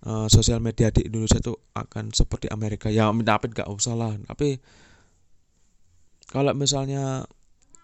uh, 0.06 0.30
sosial 0.30 0.62
media 0.62 0.94
di 0.94 1.10
Indonesia 1.10 1.42
itu 1.42 1.58
akan 1.74 2.14
seperti 2.14 2.46
Amerika? 2.54 2.94
Ya 2.94 3.10
tapi 3.10 3.50
nggak 3.50 3.66
usah 3.66 3.98
lah. 3.98 4.14
Tapi 4.30 4.62
kalau 6.30 6.54
misalnya 6.54 7.26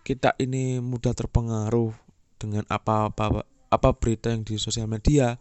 kita 0.06 0.38
ini 0.38 0.78
mudah 0.78 1.18
terpengaruh 1.18 1.90
dengan 2.38 2.62
apa 2.70 3.10
apa 3.10 3.42
apa 3.74 3.90
berita 3.98 4.30
yang 4.30 4.46
di 4.46 4.62
sosial 4.62 4.86
media 4.86 5.34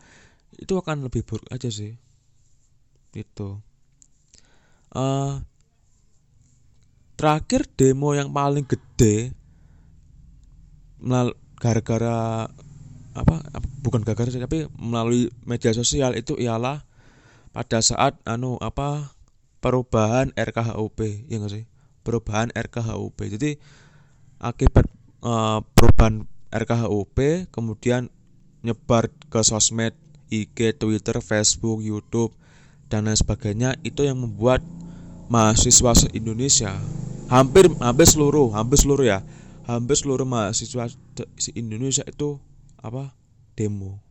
itu 0.57 0.73
akan 0.73 1.05
lebih 1.05 1.21
buruk 1.29 1.45
aja 1.53 1.69
sih. 1.69 1.93
Itu 3.13 3.61
uh, 4.97 5.45
terakhir 7.21 7.69
demo 7.77 8.17
yang 8.17 8.33
paling 8.33 8.65
gede 8.65 9.37
gara-gara 11.61 12.49
apa 13.15 13.41
bukan 13.81 14.03
gagal 14.03 14.35
tapi 14.35 14.67
melalui 14.75 15.31
media 15.47 15.71
sosial 15.71 16.19
itu 16.19 16.35
ialah 16.35 16.83
pada 17.55 17.79
saat 17.79 18.19
anu 18.27 18.59
apa 18.59 19.15
perubahan 19.63 20.35
RKHUP 20.35 21.31
ya 21.31 21.39
nggak 21.39 21.53
sih? 21.55 21.65
Perubahan 22.05 22.51
RKHUP 22.53 23.19
jadi 23.39 23.57
akibat 24.43 24.91
uh, 25.23 25.63
perubahan 25.73 26.27
RKHUP 26.51 27.49
kemudian 27.55 28.11
nyebar 28.67 29.09
ke 29.31 29.41
sosmed 29.41 29.95
IG 30.29 30.77
Twitter 30.77 31.23
Facebook 31.23 31.81
YouTube 31.81 32.35
dan 32.91 33.07
lain 33.09 33.17
sebagainya 33.17 33.79
itu 33.87 34.05
yang 34.05 34.21
membuat 34.21 34.61
mahasiswa 35.33 35.97
Indonesia 36.13 36.77
hampir 37.33 37.71
hampir 37.81 38.05
seluruh 38.05 38.53
hampir 38.53 38.77
seluruh 38.77 39.07
ya 39.09 39.25
hampir 39.65 39.97
seluruh 39.97 40.29
mahasiswa 40.29 40.93
Indonesia 41.57 42.05
itu 42.05 42.37
apa? 42.85 43.17
Demo. 43.57 44.05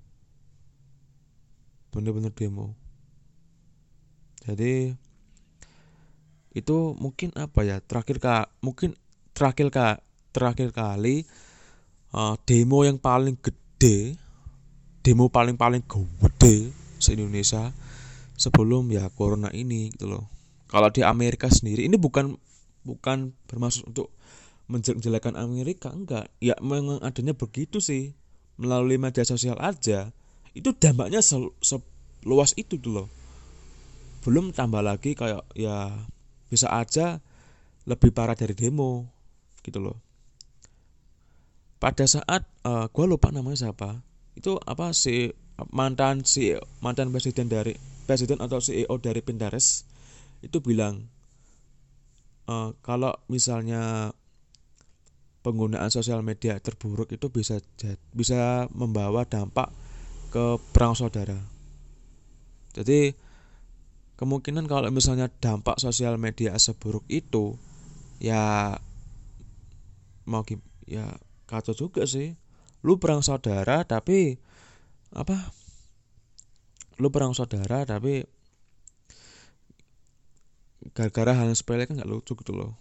Bener-bener 1.93 2.33
demo. 2.33 2.73
Jadi 4.41 4.91
itu 6.53 6.77
mungkin 6.97 7.33
apa 7.33 7.65
ya 7.65 7.81
terakhir 7.81 8.21
kak 8.21 8.45
mungkin 8.61 8.93
terakhir 9.33 9.73
kak 9.73 10.05
terakhir 10.29 10.69
kali 10.69 11.25
uh, 12.13 12.37
demo 12.45 12.85
yang 12.85 13.01
paling 13.01 13.33
gede 13.41 14.13
demo 15.01 15.33
paling 15.33 15.57
paling 15.57 15.81
gede 15.89 16.69
se 17.01 17.17
Indonesia 17.17 17.73
sebelum 18.37 18.87
ya 18.93 19.09
corona 19.11 19.49
ini 19.51 19.91
gitu 19.93 20.07
loh. 20.07 20.29
Kalau 20.69 20.89
di 20.89 21.05
Amerika 21.05 21.49
sendiri 21.49 21.85
ini 21.85 21.97
bukan 21.97 22.37
bukan 22.85 23.33
bermaksud 23.49 23.93
untuk 23.93 24.13
menjelek-jelekan 24.71 25.35
Amerika 25.35 25.91
enggak. 25.91 26.31
Ya 26.39 26.55
memang 26.63 27.03
adanya 27.03 27.35
begitu 27.35 27.83
sih 27.83 28.15
melalui 28.63 28.95
media 28.95 29.27
sosial 29.27 29.59
aja 29.59 30.15
itu 30.55 30.71
dampaknya 30.71 31.19
seluas 31.19 32.55
itu 32.55 32.79
loh. 32.87 33.11
Belum 34.23 34.55
tambah 34.55 34.79
lagi 34.79 35.19
kayak 35.19 35.43
ya 35.59 35.91
bisa 36.47 36.71
aja 36.71 37.19
lebih 37.83 38.15
parah 38.15 38.39
dari 38.39 38.55
demo 38.55 39.03
gitu 39.59 39.83
loh. 39.83 39.99
Pada 41.83 42.07
saat 42.07 42.47
uh, 42.63 42.71
eh, 42.71 42.85
gue 42.87 43.05
lupa 43.05 43.35
namanya 43.35 43.67
siapa 43.67 43.99
itu 44.39 44.55
apa 44.63 44.95
si 44.95 45.35
mantan 45.75 46.23
si 46.23 46.55
mantan 46.79 47.11
presiden 47.11 47.51
dari 47.51 47.75
presiden 48.07 48.39
atau 48.39 48.63
CEO 48.63 48.95
dari 49.03 49.19
Pinterest 49.19 49.83
itu 50.39 50.63
bilang 50.63 51.11
uh, 52.47 52.71
kalau 52.81 53.13
misalnya 53.27 54.15
penggunaan 55.43 55.91
sosial 55.91 56.23
media 56.23 56.55
terburuk 56.63 57.11
itu 57.11 57.27
bisa 57.27 57.59
bisa 58.15 58.71
membawa 58.71 59.27
dampak 59.27 59.69
ke 60.31 60.57
perang 60.71 60.95
saudara. 60.95 61.37
Jadi 62.73 63.13
kemungkinan 64.17 64.65
kalau 64.65 64.89
misalnya 64.89 65.27
dampak 65.29 65.77
sosial 65.77 66.15
media 66.15 66.55
seburuk 66.55 67.03
itu 67.11 67.59
ya 68.23 68.73
mau 70.23 70.41
ya 70.87 71.19
kacau 71.45 71.75
juga 71.75 72.07
sih. 72.07 72.39
Lu 72.81 72.97
perang 72.97 73.19
saudara 73.19 73.83
tapi 73.83 74.39
apa 75.13 75.53
lu 76.97 77.13
perang 77.13 77.37
saudara 77.37 77.85
tapi 77.85 78.25
gara-gara 80.91 81.31
hal 81.31 81.53
sepele 81.55 81.87
kan 81.87 81.95
nggak 81.95 82.09
lucu 82.09 82.35
gitu 82.35 82.51
loh 82.51 82.75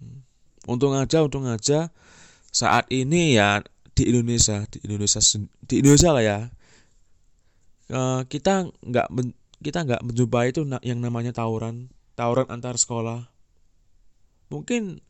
hmm. 0.00 0.33
Untung 0.64 0.96
aja 0.96 1.24
untung 1.24 1.44
aja 1.48 1.92
saat 2.54 2.86
ini 2.88 3.36
ya 3.36 3.60
di 3.94 4.10
Indonesia 4.10 4.66
di 4.70 4.82
Indonesia 4.86 5.20
di 5.64 5.74
Indonesia 5.80 6.10
lah 6.10 6.24
ya. 6.24 6.38
Uh, 7.84 8.24
kita 8.26 8.72
nggak 8.80 9.06
kita 9.60 9.84
nggak 9.84 10.02
menjumpai 10.02 10.50
itu 10.50 10.64
yang 10.82 11.04
namanya 11.04 11.36
tawuran 11.36 11.92
tawuran 12.18 12.48
antar 12.50 12.74
sekolah. 12.78 13.28
Mungkin 14.48 15.02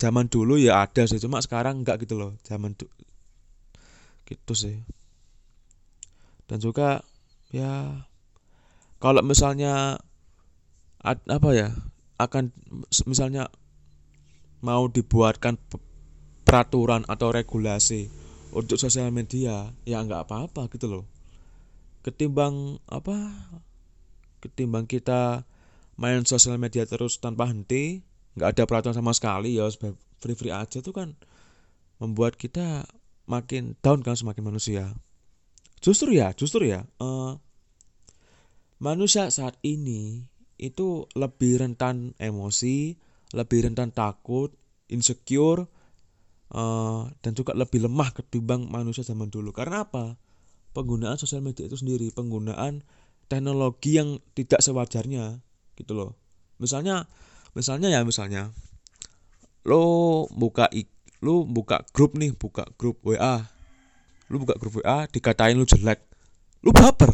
zaman 0.00 0.26
dulu 0.32 0.56
ya 0.56 0.86
ada 0.88 1.04
sih 1.04 1.20
cuma 1.20 1.44
sekarang 1.44 1.84
nggak 1.84 2.08
gitu 2.08 2.16
loh 2.16 2.32
zaman 2.46 2.72
gitu 4.24 4.54
sih. 4.54 4.80
Dan 6.48 6.58
juga 6.58 7.04
ya 7.52 8.06
kalau 8.98 9.22
misalnya 9.22 10.00
apa 11.04 11.50
ya 11.56 11.72
akan 12.20 12.52
misalnya 13.08 13.48
mau 14.60 14.88
dibuatkan 14.88 15.56
peraturan 16.44 17.04
atau 17.08 17.32
regulasi 17.32 18.08
untuk 18.50 18.76
sosial 18.76 19.14
media 19.14 19.70
ya 19.86 20.02
nggak 20.02 20.28
apa-apa 20.28 20.68
gitu 20.72 20.86
loh. 20.90 21.04
Ketimbang 22.00 22.80
apa 22.88 23.16
ketimbang 24.40 24.88
kita 24.88 25.44
main 26.00 26.24
sosial 26.24 26.56
media 26.56 26.88
terus 26.88 27.20
tanpa 27.20 27.48
henti 27.48 28.00
nggak 28.36 28.56
ada 28.56 28.62
peraturan 28.64 28.96
sama 28.96 29.12
sekali 29.12 29.60
ya 29.60 29.68
free 30.20 30.36
free 30.36 30.52
aja 30.52 30.80
tuh 30.80 30.96
kan 30.96 31.12
membuat 32.00 32.40
kita 32.40 32.88
makin 33.28 33.76
down 33.84 34.00
kan 34.00 34.16
semakin 34.16 34.44
manusia. 34.48 34.84
Justru 35.80 36.16
ya 36.16 36.32
justru 36.36 36.68
ya 36.68 36.88
uh, 37.00 37.36
manusia 38.80 39.28
saat 39.28 39.60
ini 39.60 40.24
itu 40.60 41.08
lebih 41.16 41.60
rentan 41.60 42.12
emosi, 42.20 43.00
lebih 43.34 43.66
rentan 43.66 43.94
takut, 43.94 44.50
insecure, 44.90 45.66
uh, 46.54 47.06
dan 47.22 47.32
juga 47.34 47.54
lebih 47.54 47.86
lemah 47.86 48.10
ketimbang 48.14 48.66
manusia 48.66 49.06
zaman 49.06 49.30
dulu. 49.30 49.54
Karena 49.54 49.86
apa? 49.86 50.18
Penggunaan 50.70 51.18
sosial 51.18 51.42
media 51.42 51.66
itu 51.66 51.78
sendiri, 51.78 52.10
penggunaan 52.14 52.82
teknologi 53.30 53.98
yang 53.98 54.18
tidak 54.34 54.62
sewajarnya, 54.62 55.42
gitu 55.78 55.92
loh. 55.94 56.18
Misalnya, 56.58 57.06
misalnya 57.54 57.90
ya 57.90 58.02
misalnya, 58.02 58.50
lo 59.66 60.26
buka 60.30 60.70
lo 61.20 61.44
buka 61.46 61.84
grup 61.94 62.16
nih, 62.18 62.34
buka 62.34 62.66
grup 62.78 63.02
WA, 63.06 63.46
lo 64.30 64.36
buka 64.42 64.54
grup 64.58 64.82
WA, 64.82 65.06
dikatain 65.10 65.58
lo 65.58 65.66
jelek, 65.66 66.00
lo 66.66 66.70
baper, 66.70 67.12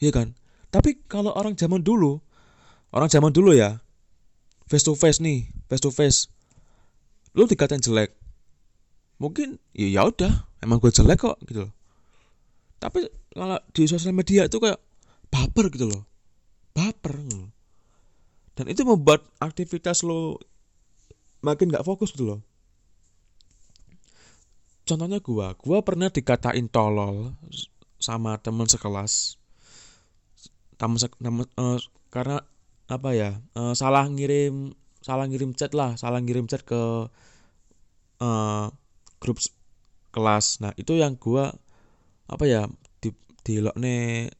iya 0.00 0.12
kan? 0.12 0.32
Tapi 0.72 1.04
kalau 1.04 1.34
orang 1.36 1.52
zaman 1.58 1.84
dulu, 1.84 2.20
orang 2.96 3.08
zaman 3.12 3.32
dulu 3.32 3.52
ya 3.52 3.80
face 4.72 4.88
to 4.88 4.96
face 4.96 5.20
nih 5.20 5.52
face 5.68 5.84
to 5.84 5.92
face. 5.92 6.32
Lu 7.36 7.44
dikatain 7.44 7.84
jelek. 7.84 8.16
Mungkin 9.20 9.60
ya 9.76 10.00
ya 10.00 10.08
udah 10.08 10.48
emang 10.64 10.80
gue 10.80 10.88
jelek 10.88 11.20
kok 11.20 11.36
gitu 11.44 11.68
loh. 11.68 11.72
Tapi 12.80 13.04
kalau 13.36 13.60
di 13.76 13.84
sosial 13.84 14.16
media 14.16 14.48
itu 14.48 14.56
kayak 14.56 14.80
baper 15.28 15.68
gitu 15.68 15.92
loh. 15.92 16.08
Baper 16.72 17.20
gitu 17.28 17.52
dan 18.52 18.68
itu 18.68 18.84
membuat 18.84 19.24
aktivitas 19.40 20.04
lo 20.04 20.36
makin 21.40 21.72
gak 21.72 21.84
fokus 21.88 22.12
gitu 22.12 22.36
loh. 22.36 22.40
Contohnya 24.84 25.22
gua 25.22 25.56
gua 25.56 25.80
pernah 25.80 26.12
dikatain 26.12 26.68
tolol 26.68 27.32
sama 27.96 28.36
teman 28.42 28.68
sekelas. 28.68 29.40
Teman, 30.76 30.98
teman 30.98 31.46
uh, 31.56 31.78
karena 32.12 32.42
apa 32.92 33.16
ya 33.16 33.40
uh, 33.56 33.72
salah 33.72 34.04
ngirim 34.04 34.76
salah 35.00 35.24
ngirim 35.24 35.56
chat 35.56 35.72
lah 35.72 35.96
salah 35.96 36.20
ngirim 36.20 36.44
chat 36.44 36.60
ke 36.62 37.08
uh, 38.20 38.66
grup 39.22 39.38
kelas. 40.14 40.58
Nah 40.62 40.74
itu 40.78 40.98
yang 40.98 41.16
gua 41.16 41.50
apa 42.28 42.44
ya 42.46 42.68
di 43.00 43.10
di 43.42 43.58
nih 43.58 44.30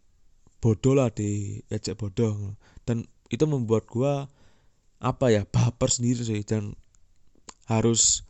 bodoh 0.63 0.95
lah 0.95 1.09
di 1.11 1.59
ejek 1.73 1.99
bodoh. 1.99 2.59
Dan 2.87 3.07
itu 3.33 3.45
membuat 3.49 3.89
gua 3.89 4.29
apa 5.03 5.27
ya 5.31 5.43
baper 5.49 5.89
sendiri 5.91 6.23
sih. 6.23 6.43
Dan 6.47 6.75
harus 7.67 8.23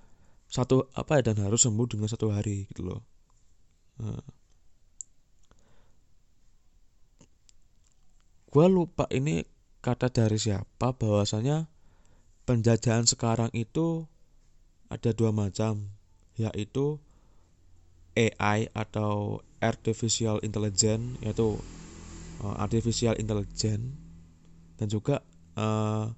satu 0.53 0.89
apa 0.93 1.21
ya 1.21 1.33
dan 1.33 1.43
harus 1.45 1.65
sembuh 1.65 1.87
dengan 1.89 2.09
satu 2.09 2.33
hari 2.33 2.69
gitu 2.73 2.85
loh. 2.87 3.01
Nah. 4.01 4.23
gua 8.53 8.69
lupa 8.69 9.09
ini 9.09 9.41
kata 9.83 10.15
dari 10.15 10.39
siapa 10.39 10.95
bahwasanya 10.95 11.67
penjajahan 12.47 13.03
sekarang 13.03 13.51
itu 13.51 14.07
ada 14.87 15.11
dua 15.11 15.35
macam 15.35 15.91
yaitu 16.39 17.03
AI 18.15 18.71
atau 18.79 19.43
artificial 19.59 20.39
intelligence 20.47 21.19
yaitu 21.19 21.59
uh, 22.47 22.57
artificial 22.63 23.19
intelligence 23.19 23.91
dan 24.79 24.87
juga 24.87 25.19
uh, 25.59 26.15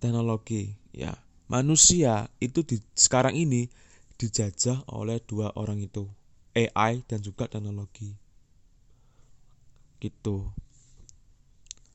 teknologi. 0.00 0.72
Ya 0.96 1.12
manusia 1.52 2.32
itu 2.40 2.64
di 2.64 2.80
sekarang 2.96 3.36
ini 3.36 3.68
dijajah 4.16 4.88
oleh 4.88 5.20
dua 5.20 5.52
orang 5.60 5.76
itu 5.84 6.08
AI 6.56 7.04
dan 7.04 7.20
juga 7.20 7.52
teknologi. 7.52 8.16
Gitu 10.00 10.48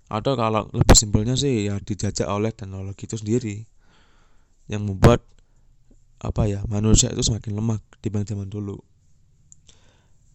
atau 0.08 0.39
kalau 0.39 0.72
lebih 0.72 0.96
simpelnya 0.96 1.36
sih 1.36 1.67
ya 1.67 1.80
dijajak 1.84 2.28
oleh 2.28 2.56
teknologi 2.56 3.08
itu 3.08 3.20
sendiri. 3.20 3.56
Yang 4.72 4.82
membuat 4.84 5.22
apa 6.24 6.48
ya 6.50 6.63
manusia 6.67 7.12
itu 7.12 7.24
semakin 7.24 7.60
lemah 7.60 7.80
dibanding 8.00 8.39
zaman 8.39 8.48
dulu. 8.48 8.80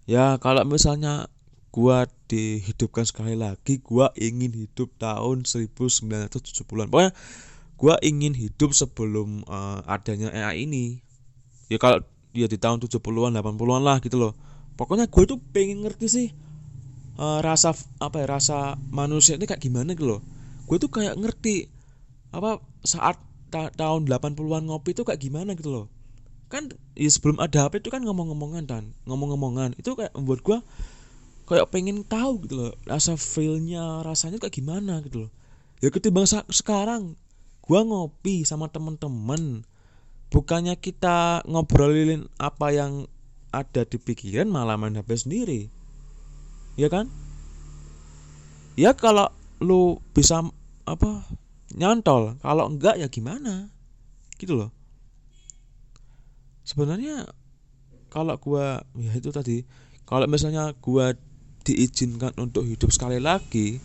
Ya 0.05 0.37
kalau 0.41 0.65
misalnya 0.69 1.29
gua 1.73 2.05
dihidupkan 2.29 3.09
sekali 3.09 3.33
lagi 3.33 3.81
gua 3.81 4.13
ingin 4.17 4.53
hidup 4.53 4.93
tahun 5.01 5.49
1970-an 5.49 6.89
pokoknya 6.93 7.13
gua 7.81 7.97
ingin 8.05 8.37
hidup 8.37 8.77
sebelum 8.77 9.45
uh, 9.49 9.81
adanya 9.89 10.29
AI 10.33 10.69
ini. 10.69 11.01
Ya 11.73 11.81
kalau 11.81 12.05
dia 12.33 12.49
di 12.49 12.61
tahun 12.61 12.81
70-an 12.81 13.37
80-an 13.41 13.83
lah 13.85 13.97
gitu 14.05 14.21
loh. 14.21 14.37
Pokoknya 14.73 15.05
gue 15.05 15.25
tuh 15.29 15.37
pengen 15.53 15.85
ngerti 15.85 16.07
sih 16.09 16.29
uh, 17.19 17.41
rasa 17.45 17.77
apa 18.01 18.23
ya 18.23 18.27
rasa 18.29 18.77
manusia 18.89 19.37
ini 19.37 19.45
kayak 19.49 19.61
gimana 19.61 19.93
gitu 19.93 20.19
loh. 20.19 20.21
Gue 20.69 20.79
tuh 20.81 20.89
kayak 20.89 21.19
ngerti 21.19 21.69
apa 22.33 22.63
saat 22.87 23.21
ta 23.53 23.69
tahun 23.75 24.09
80-an 24.09 24.65
ngopi 24.73 24.97
itu 24.97 25.05
kayak 25.05 25.21
gimana 25.21 25.53
gitu 25.53 25.71
loh. 25.73 25.87
Kan 26.49 26.73
ya 26.97 27.09
sebelum 27.09 27.41
ada 27.41 27.69
HP 27.69 27.85
itu 27.85 27.91
kan 27.93 28.05
ngomong-ngomongan 28.05 28.65
dan 28.65 28.83
ngomong-ngomongan. 29.05 29.77
Itu 29.77 29.97
kayak 29.97 30.17
membuat 30.17 30.41
gue 30.45 30.59
kayak 31.51 31.69
pengen 31.69 32.07
tahu 32.07 32.49
gitu 32.49 32.55
loh 32.57 32.73
rasa 32.89 33.19
feelnya 33.19 34.01
rasanya 34.07 34.41
kayak 34.41 34.57
gimana 34.57 35.05
gitu 35.05 35.29
loh. 35.29 35.31
Ya 35.83 35.91
ketimbang 35.91 36.25
sekarang 36.31 37.19
gue 37.63 37.81
ngopi 37.83 38.47
sama 38.47 38.71
temen-temen 38.71 39.67
bukannya 40.33 40.75
kita 40.81 41.45
ngobrolin 41.45 42.27
apa 42.41 42.73
yang 42.73 43.07
ada 43.53 43.85
di 43.85 44.01
pikiran 44.01 44.49
malah 44.49 44.81
main 44.81 44.97
HP 44.97 45.29
sendiri 45.29 45.69
ya 46.77 46.89
kan? 46.89 47.09
Ya 48.79 48.97
kalau 48.97 49.29
lu 49.61 50.01
bisa 50.17 50.41
apa 50.89 51.29
nyantol. 51.77 52.37
Kalau 52.41 52.69
enggak 52.69 53.01
ya 53.01 53.09
gimana? 53.09 53.69
Gitu 54.37 54.57
loh. 54.57 54.71
Sebenarnya 56.65 57.29
kalau 58.09 58.37
gua 58.41 58.81
ya 58.97 59.13
itu 59.17 59.29
tadi. 59.33 59.65
Kalau 60.09 60.29
misalnya 60.29 60.73
gua 60.81 61.13
diizinkan 61.63 62.35
untuk 62.43 62.67
hidup 62.67 62.91
sekali 62.91 63.23
lagi 63.23 63.79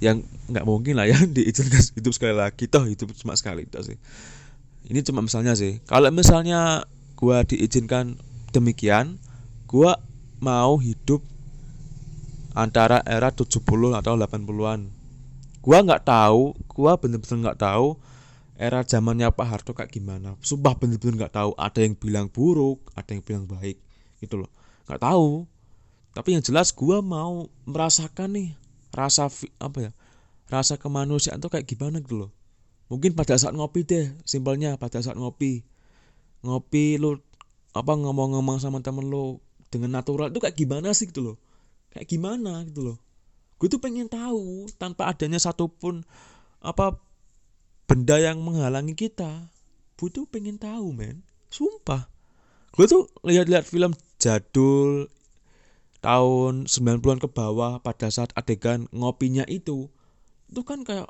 yang 0.00 0.24
nggak 0.48 0.64
mungkin 0.64 0.96
lah 0.98 1.06
ya 1.06 1.20
diizinkan 1.36 1.82
hidup 1.98 2.12
sekali 2.14 2.34
lagi. 2.34 2.66
Toh 2.70 2.86
hidup 2.86 3.10
cuma 3.18 3.34
sekali 3.34 3.66
itu 3.66 3.78
sih. 3.82 3.98
Ini 4.86 5.02
cuma 5.06 5.22
misalnya 5.22 5.54
sih. 5.54 5.78
Kalau 5.86 6.10
misalnya 6.10 6.86
gua 7.18 7.46
diizinkan 7.46 8.18
demikian 8.50 9.18
gua 9.70 9.96
mau 10.42 10.76
hidup 10.82 11.22
antara 12.52 13.00
era 13.08 13.32
70 13.32 13.64
atau 13.96 14.12
80-an. 14.16 14.80
Gua 15.62 15.78
nggak 15.80 16.04
tahu, 16.04 16.52
gua 16.68 16.98
bener-bener 17.00 17.50
nggak 17.50 17.60
tahu 17.60 17.96
era 18.58 18.84
zamannya 18.86 19.32
Pak 19.32 19.46
Harto 19.48 19.72
kayak 19.74 19.90
gimana. 19.90 20.38
Sumpah 20.44 20.76
bener-bener 20.76 21.26
nggak 21.26 21.34
tahu. 21.34 21.50
Ada 21.58 21.82
yang 21.82 21.94
bilang 21.98 22.26
buruk, 22.30 22.92
ada 22.94 23.10
yang 23.10 23.24
bilang 23.24 23.44
baik, 23.48 23.80
gitu 24.20 24.38
loh. 24.38 24.50
Nggak 24.86 25.02
tahu. 25.02 25.48
Tapi 26.12 26.28
yang 26.36 26.44
jelas 26.44 26.70
gua 26.76 27.00
mau 27.00 27.48
merasakan 27.64 28.36
nih 28.36 28.48
rasa 28.92 29.32
apa 29.58 29.78
ya? 29.80 29.90
Rasa 30.52 30.76
kemanusiaan 30.76 31.40
tuh 31.40 31.48
kayak 31.48 31.64
gimana 31.64 32.04
gitu 32.04 32.28
loh. 32.28 32.30
Mungkin 32.92 33.16
pada 33.16 33.40
saat 33.40 33.56
ngopi 33.56 33.88
deh, 33.88 34.12
simpelnya 34.28 34.76
pada 34.76 35.00
saat 35.00 35.16
ngopi. 35.16 35.64
Ngopi 36.44 37.00
lu 37.00 37.16
apa 37.72 37.96
ngomong-ngomong 37.96 38.60
sama 38.60 38.84
temen 38.84 39.08
lu 39.08 39.40
dengan 39.72 39.96
natural 39.96 40.28
itu 40.28 40.44
kayak 40.44 40.52
gimana 40.52 40.92
sih 40.92 41.08
gitu 41.08 41.24
loh 41.24 41.36
kayak 41.92 42.08
gimana 42.08 42.64
gitu 42.64 42.80
loh. 42.92 42.98
Gue 43.60 43.68
tuh 43.70 43.78
pengen 43.78 44.08
tahu 44.10 44.66
tanpa 44.80 45.12
adanya 45.12 45.38
satupun 45.38 46.02
apa 46.58 46.98
benda 47.86 48.18
yang 48.18 48.40
menghalangi 48.40 48.96
kita. 48.96 49.52
Gue 50.00 50.08
tuh 50.10 50.26
pengen 50.26 50.58
tahu 50.58 50.90
men. 50.90 51.22
Sumpah. 51.52 52.08
Gue 52.72 52.88
tuh 52.88 53.06
lihat-lihat 53.22 53.68
film 53.68 53.92
jadul 54.16 55.12
tahun 56.02 56.66
90-an 56.66 57.22
ke 57.22 57.28
bawah 57.30 57.78
pada 57.84 58.08
saat 58.10 58.32
adegan 58.34 58.88
ngopinya 58.90 59.46
itu. 59.46 59.92
Itu 60.50 60.64
kan 60.64 60.82
kayak 60.82 61.06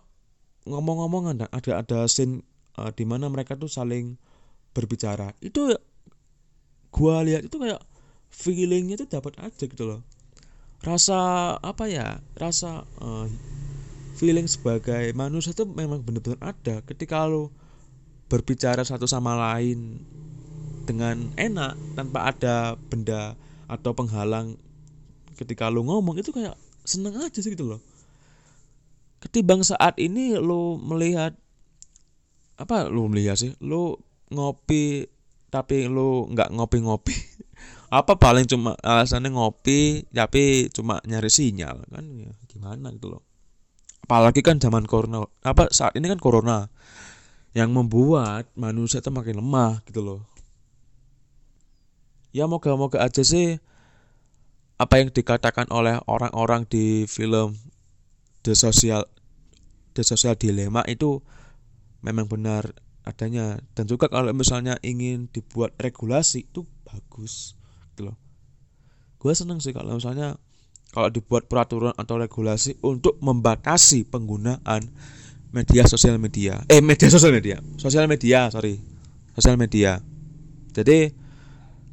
ngomong-ngomong 0.69 1.39
ada 1.39 1.47
ada 1.55 1.81
ada 1.81 1.99
scene 2.11 2.45
uh, 2.77 2.91
di 2.93 3.07
mana 3.09 3.31
mereka 3.31 3.57
tuh 3.57 3.71
saling 3.71 4.19
berbicara. 4.77 5.33
Itu 5.41 5.73
gua 6.93 7.25
lihat 7.25 7.49
itu 7.49 7.57
kayak 7.57 7.81
feelingnya 8.29 9.01
tuh 9.01 9.09
dapat 9.09 9.41
aja 9.41 9.65
gitu 9.65 9.89
loh 9.89 10.05
rasa 10.83 11.19
apa 11.63 11.87
ya 11.87 12.19
rasa 12.35 12.83
uh, 12.99 13.31
feeling 14.19 14.51
sebagai 14.51 15.15
manusia 15.15 15.55
itu 15.55 15.67
memang 15.67 16.03
benar-benar 16.03 16.55
ada. 16.55 16.83
Ketika 16.83 17.27
lo 17.27 17.55
berbicara 18.27 18.83
satu 18.83 19.07
sama 19.07 19.35
lain 19.35 20.03
dengan 20.83 21.31
enak 21.39 21.79
tanpa 21.95 22.35
ada 22.35 22.75
benda 22.91 23.39
atau 23.71 23.95
penghalang 23.95 24.59
ketika 25.39 25.71
lo 25.71 25.87
ngomong 25.87 26.19
itu 26.19 26.35
kayak 26.35 26.59
seneng 26.83 27.19
aja 27.23 27.39
sih 27.39 27.55
gitu 27.55 27.67
loh. 27.67 27.81
Ketimbang 29.23 29.63
saat 29.63 29.95
ini 30.03 30.35
lo 30.35 30.79
melihat 30.83 31.39
apa 32.59 32.91
lo 32.91 33.07
melihat 33.07 33.39
sih 33.39 33.55
lo 33.63 34.03
ngopi 34.35 35.07
tapi 35.53 35.87
lo 35.87 36.27
nggak 36.31 36.51
ngopi-ngopi 36.55 37.32
apa 37.93 38.17
paling 38.17 38.49
cuma 38.49 38.73
alasannya 38.81 39.37
ngopi 39.37 40.09
tapi 40.09 40.73
cuma 40.73 40.97
nyari 41.05 41.29
sinyal 41.29 41.85
kan? 41.93 42.05
Ya 42.17 42.33
gimana 42.49 42.89
gitu 42.97 43.13
loh. 43.13 43.23
Apalagi 44.09 44.41
kan 44.41 44.57
zaman 44.57 44.89
corona 44.89 45.29
apa 45.45 45.69
saat 45.69 45.93
ini 46.01 46.09
kan 46.09 46.17
corona 46.17 46.73
yang 47.53 47.69
membuat 47.69 48.49
manusia 48.57 49.05
itu 49.05 49.13
makin 49.13 49.45
lemah 49.45 49.85
gitu 49.85 50.01
loh. 50.01 50.21
Ya 52.33 52.49
moga-moga 52.49 53.05
aja 53.05 53.21
sih 53.21 53.61
apa 54.81 54.97
yang 54.97 55.13
dikatakan 55.13 55.69
oleh 55.69 56.01
orang-orang 56.09 56.65
di 56.65 57.05
film 57.05 57.61
The 58.41 58.57
Social 58.57 59.05
The 59.93 60.01
Social 60.01 60.33
Dilemma 60.41 60.81
itu 60.89 61.21
memang 62.01 62.25
benar 62.25 62.73
adanya. 63.05 63.61
Dan 63.77 63.85
juga 63.85 64.09
kalau 64.09 64.33
misalnya 64.33 64.81
ingin 64.81 65.29
dibuat 65.29 65.77
regulasi 65.77 66.49
itu 66.49 66.65
bagus 66.89 67.61
gue 69.23 69.33
seneng 69.39 69.63
sih 69.63 69.71
kalau 69.71 69.95
misalnya 69.95 70.35
kalau 70.91 71.07
dibuat 71.09 71.47
peraturan 71.47 71.95
atau 71.95 72.19
regulasi 72.19 72.75
untuk 72.83 73.23
membatasi 73.23 74.03
penggunaan 74.11 74.91
media 75.55 75.87
sosial 75.87 76.19
media. 76.19 76.67
Eh 76.67 76.83
media 76.83 77.07
sosial 77.07 77.31
media. 77.31 77.63
Sosial 77.79 78.11
media 78.11 78.51
sorry. 78.51 78.83
Sosial 79.39 79.55
media. 79.55 80.03
Jadi 80.75 81.15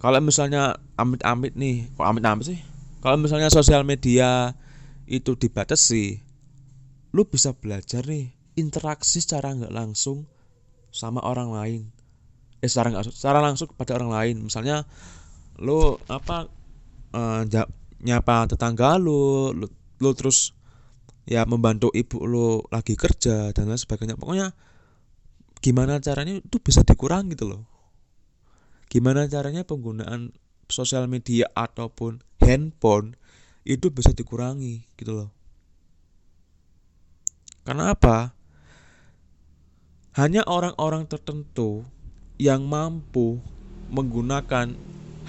kalau 0.02 0.18
misalnya 0.26 0.82
amit-amit 0.98 1.54
nih 1.54 1.94
kok 1.94 2.08
amit-amit 2.10 2.50
sih? 2.50 2.60
Kalau 3.00 3.15
misalnya 3.22 3.54
sosial 3.54 3.86
media 3.86 4.58
itu 5.06 5.38
dibatasi 5.38 6.26
lu 7.13 7.24
bisa 7.30 7.54
belajar 7.54 8.04
nih 8.10 8.34
interaksi 8.58 9.22
secara 9.22 9.54
nggak 9.54 9.72
langsung 9.72 10.26
sama 10.89 11.22
orang 11.22 11.54
lain. 11.54 11.82
Eh 12.60 12.68
secara 12.68 12.89
nggak 12.89 13.13
secara 13.13 13.39
langsung 13.39 13.70
kepada 13.70 14.02
orang 14.02 14.12
lain. 14.12 14.36
Misalnya 14.44 14.84
lu 15.62 15.96
apa 16.12 16.59
uh, 17.13 17.43
nyapa 18.00 18.48
tetangga 18.48 18.95
lu, 18.95 19.52
lu 19.56 19.67
lu 20.00 20.10
terus 20.15 20.56
ya 21.30 21.45
membantu 21.45 21.93
ibu 21.93 22.26
lu 22.26 22.63
lagi 22.74 22.98
kerja 22.98 23.54
dan 23.54 23.69
lain 23.69 23.80
sebagainya. 23.80 24.15
Pokoknya 24.17 24.56
gimana 25.60 26.00
caranya 26.00 26.39
itu 26.39 26.58
bisa 26.58 26.82
dikurangi 26.82 27.36
gitu 27.36 27.45
loh. 27.45 27.63
Gimana 28.89 29.30
caranya 29.30 29.62
penggunaan 29.62 30.34
sosial 30.65 31.06
media 31.06 31.45
ataupun 31.54 32.26
handphone 32.41 33.13
itu 33.67 33.93
bisa 33.93 34.15
dikurangi 34.15 34.88
gitu 34.98 35.13
loh. 35.13 35.30
Karena 37.67 37.93
apa? 37.93 38.34
Hanya 40.17 40.41
orang-orang 40.50 41.06
tertentu 41.06 41.86
yang 42.41 42.65
mampu 42.65 43.38
menggunakan 43.93 44.74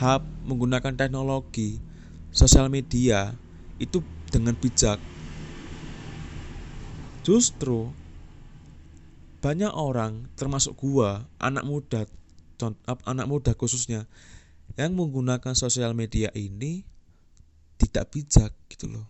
hub 0.00 0.22
menggunakan 0.50 0.98
teknologi 0.98 1.78
sosial 2.34 2.66
media 2.66 3.34
itu 3.78 4.02
dengan 4.30 4.58
bijak. 4.58 4.98
Justru 7.22 7.94
banyak 9.40 9.72
orang 9.72 10.28
termasuk 10.36 10.76
gua 10.76 11.24
anak 11.40 11.64
muda 11.64 12.04
anak 13.08 13.26
muda 13.26 13.56
khususnya 13.56 14.04
yang 14.76 14.92
menggunakan 14.92 15.56
sosial 15.56 15.96
media 15.96 16.28
ini 16.36 16.84
tidak 17.80 18.12
bijak 18.12 18.52
gitu 18.68 18.90
loh. 18.92 19.08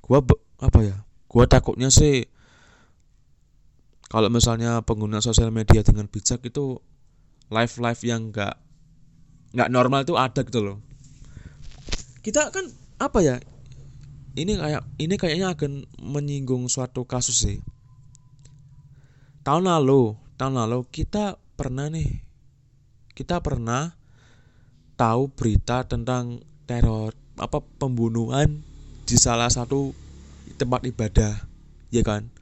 Gua 0.00 0.24
apa 0.62 0.80
ya 0.80 0.96
gua 1.28 1.44
takutnya 1.44 1.92
sih 1.92 2.24
kalau 4.12 4.28
misalnya 4.28 4.84
pengguna 4.84 5.24
sosial 5.24 5.48
media 5.48 5.80
dengan 5.80 6.04
bijak 6.04 6.44
itu 6.44 6.80
live 7.52 7.74
live 7.76 8.02
yang 8.02 8.32
enggak 8.32 8.56
nggak 9.52 9.68
normal 9.68 10.08
itu 10.08 10.16
ada 10.16 10.40
gitu 10.40 10.64
loh. 10.64 10.78
Kita 12.24 12.48
kan 12.48 12.64
apa 12.96 13.18
ya 13.20 13.36
ini 14.32 14.56
kayak 14.56 14.82
ini 14.96 15.14
kayaknya 15.20 15.52
akan 15.52 15.84
menyinggung 16.00 16.64
suatu 16.72 17.04
kasus 17.04 17.44
sih. 17.44 17.58
Tahun 19.44 19.64
lalu 19.68 20.16
tahun 20.40 20.56
lalu 20.56 20.88
kita 20.88 21.36
pernah 21.54 21.92
nih 21.92 22.24
kita 23.12 23.44
pernah 23.44 23.92
tahu 24.96 25.28
berita 25.28 25.84
tentang 25.84 26.40
teror 26.64 27.12
apa 27.36 27.60
pembunuhan 27.78 28.64
di 29.04 29.16
salah 29.20 29.52
satu 29.52 29.92
tempat 30.56 30.88
ibadah 30.88 31.44
ya 31.92 32.00
kan 32.00 32.32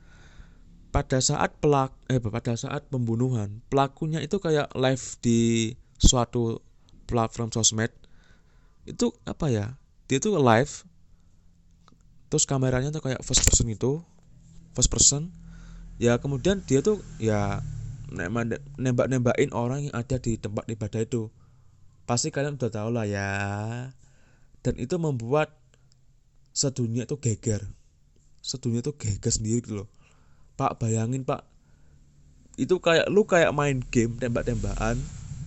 pada 0.91 1.23
saat 1.23 1.55
pelak 1.63 1.95
eh 2.11 2.19
pada 2.19 2.59
saat 2.59 2.83
pembunuhan 2.91 3.63
pelakunya 3.71 4.19
itu 4.19 4.43
kayak 4.43 4.75
live 4.75 5.05
di 5.23 5.73
suatu 6.03 6.59
platform 7.07 7.55
sosmed. 7.55 7.95
Itu 8.87 9.15
apa 9.23 9.47
ya? 9.51 9.67
Dia 10.11 10.19
tuh 10.19 10.39
live 10.39 10.87
terus 12.31 12.47
kameranya 12.47 12.95
tuh 12.95 13.03
kayak 13.03 13.23
first 13.23 13.43
person 13.47 13.71
itu 13.71 14.03
first 14.75 14.91
person. 14.91 15.31
Ya 16.03 16.19
kemudian 16.19 16.67
dia 16.67 16.83
tuh 16.83 16.99
ya 17.23 17.63
nembak 18.11 19.07
nembakin 19.07 19.55
orang 19.55 19.87
yang 19.87 19.95
ada 19.95 20.19
di 20.19 20.35
tempat 20.43 20.67
ibadah 20.67 21.07
itu. 21.07 21.31
Pasti 22.03 22.35
kalian 22.35 22.59
udah 22.59 22.71
tahu 22.71 22.91
lah 22.91 23.07
ya. 23.07 23.31
Dan 24.67 24.75
itu 24.83 24.99
membuat 24.99 25.55
sedunia 26.51 27.07
itu 27.07 27.15
geger. 27.23 27.63
Sedunia 28.43 28.83
itu 28.83 28.91
geger 28.99 29.31
sendiri 29.31 29.63
gitu 29.63 29.87
loh 29.87 30.00
pak 30.61 30.77
bayangin 30.77 31.25
pak. 31.25 31.49
Itu 32.61 32.85
kayak 32.85 33.09
lu 33.09 33.25
kayak 33.25 33.57
main 33.57 33.81
game 33.81 34.21
tembak-tembakan 34.21 35.01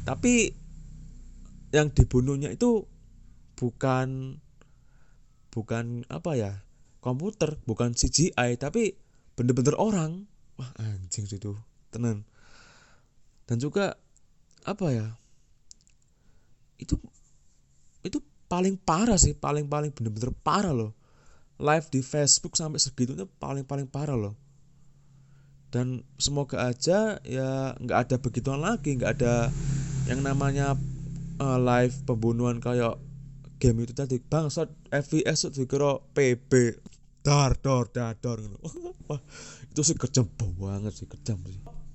tapi 0.10 0.58
yang 1.69 1.93
dibunuhnya 1.93 2.49
itu 2.49 2.89
bukan 3.54 4.41
bukan 5.54 6.02
apa 6.10 6.32
ya 6.34 6.52
komputer 6.97 7.62
bukan 7.69 7.93
CGI 7.93 8.58
tapi 8.58 8.97
bener-bener 9.38 9.78
orang. 9.78 10.26
Wah 10.58 10.73
anjing 10.82 11.30
itu. 11.30 11.54
Tenan 11.93 12.26
dan 13.45 13.62
juga 13.62 13.93
apa 14.65 14.88
ya 14.89 15.13
itu 16.82 16.97
itu 18.02 18.17
paling 18.49 18.82
parah 18.82 19.21
sih 19.21 19.38
paling 19.38 19.69
paling 19.69 19.93
bener-bener 19.93 20.34
parah 20.41 20.73
loh. 20.73 20.97
Live 21.62 21.93
di 21.93 22.02
Facebook 22.02 22.58
sampai 22.58 22.82
segitunya 22.82 23.30
paling 23.38 23.62
paling 23.62 23.86
parah 23.86 24.17
loh 24.17 24.34
dan 25.74 26.06
semoga 26.22 26.70
aja 26.70 27.18
ya 27.26 27.74
nggak 27.82 28.00
ada 28.06 28.16
begituan 28.22 28.62
lagi 28.62 28.94
nggak 28.94 29.18
ada 29.18 29.50
yang 30.06 30.22
namanya 30.22 30.78
uh, 31.42 31.58
live 31.58 31.98
pembunuhan 32.06 32.62
kayak 32.62 33.02
game 33.58 33.82
itu 33.82 33.98
tadi. 33.98 34.22
Bangsat 34.22 34.70
FPS 34.94 35.50
itu 35.50 35.66
dikira 35.66 35.98
PB 36.14 36.52
dar 37.26 37.58
dar 37.58 37.90
dar 37.90 38.38
wah 39.08 39.22
itu 39.72 39.82
sih 39.82 39.96
kejam 39.96 40.28
banget 40.60 40.92
sih 40.92 41.08
kejam 41.08 41.40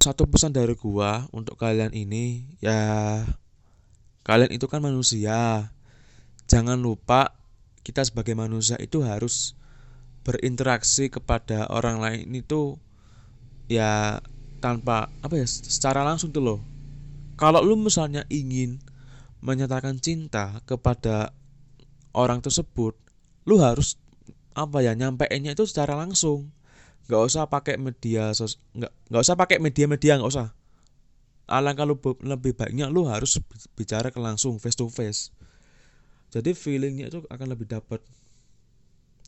satu 0.00 0.24
pesan 0.24 0.56
dari 0.56 0.72
gua 0.72 1.28
untuk 1.36 1.60
kalian 1.60 1.92
ini 1.92 2.48
ya 2.64 3.22
kalian 4.24 4.52
itu 4.52 4.66
kan 4.66 4.82
manusia. 4.82 5.70
Jangan 6.48 6.80
lupa 6.80 7.36
kita 7.84 8.00
sebagai 8.08 8.32
manusia 8.32 8.80
itu 8.80 9.04
harus 9.04 9.52
berinteraksi 10.24 11.12
kepada 11.12 11.68
orang 11.68 12.00
lain 12.00 12.32
itu 12.32 12.80
ya 13.68 14.18
tanpa 14.58 15.14
apa 15.22 15.34
ya 15.38 15.46
secara 15.46 16.02
langsung 16.02 16.34
tuh 16.34 16.42
loh. 16.42 16.60
Kalau 17.38 17.62
lu 17.62 17.78
misalnya 17.78 18.26
ingin 18.26 18.82
menyatakan 19.38 20.02
cinta 20.02 20.58
kepada 20.66 21.30
orang 22.10 22.42
tersebut 22.42 22.98
lu 23.46 23.62
harus 23.62 23.94
apa 24.58 24.82
ya 24.82 24.98
nyampeinnya 24.98 25.54
itu 25.54 25.64
secara 25.68 25.94
langsung. 25.94 26.50
Nggak 27.06 27.22
usah 27.24 27.44
pakai 27.46 27.78
media 27.78 28.34
sos 28.34 28.58
nggak 28.74 28.92
nggak 29.08 29.22
usah 29.22 29.36
pakai 29.38 29.62
media-media 29.62 30.18
nggak 30.18 30.32
usah. 30.34 30.50
Alangkah 31.48 31.88
lu 31.88 31.96
lebih 32.26 32.58
baiknya 32.58 32.90
lu 32.90 33.08
harus 33.08 33.40
bicara 33.72 34.12
ke 34.12 34.20
langsung 34.20 34.60
face 34.60 34.76
to 34.76 34.84
face 34.92 35.32
jadi 36.28 36.52
feelingnya 36.52 37.08
itu 37.08 37.24
akan 37.32 37.46
lebih 37.48 37.64
dapat 37.64 38.04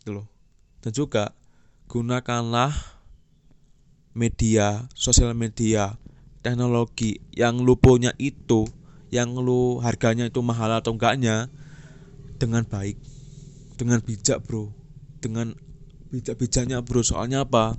gitu 0.00 0.20
loh. 0.20 0.28
Dan 0.84 0.92
juga 0.92 1.32
gunakanlah 1.88 2.72
media 4.12 4.90
sosial 4.92 5.32
media 5.36 5.96
teknologi 6.40 7.20
yang 7.30 7.62
lu 7.62 7.76
punya 7.76 8.10
itu 8.16 8.66
yang 9.10 9.34
lu 9.34 9.82
harganya 9.82 10.30
itu 10.30 10.40
mahal 10.40 10.70
atau 10.70 10.94
enggaknya 10.94 11.50
dengan 12.38 12.64
baik 12.64 12.96
dengan 13.80 14.04
bijak 14.04 14.44
bro. 14.44 14.68
Dengan 15.24 15.56
bijak-bijaknya 16.12 16.84
bro. 16.84 17.00
Soalnya 17.00 17.48
apa? 17.48 17.72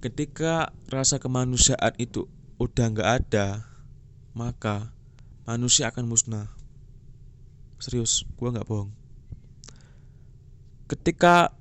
Ketika 0.00 0.72
rasa 0.88 1.20
kemanusiaan 1.20 1.92
itu 2.00 2.24
udah 2.56 2.88
nggak 2.88 3.10
ada 3.22 3.68
maka 4.32 4.96
manusia 5.44 5.92
akan 5.92 6.08
musnah. 6.08 6.48
Serius 7.76 8.24
gua 8.40 8.56
nggak 8.56 8.64
bohong. 8.64 8.90
Ketika 10.88 11.52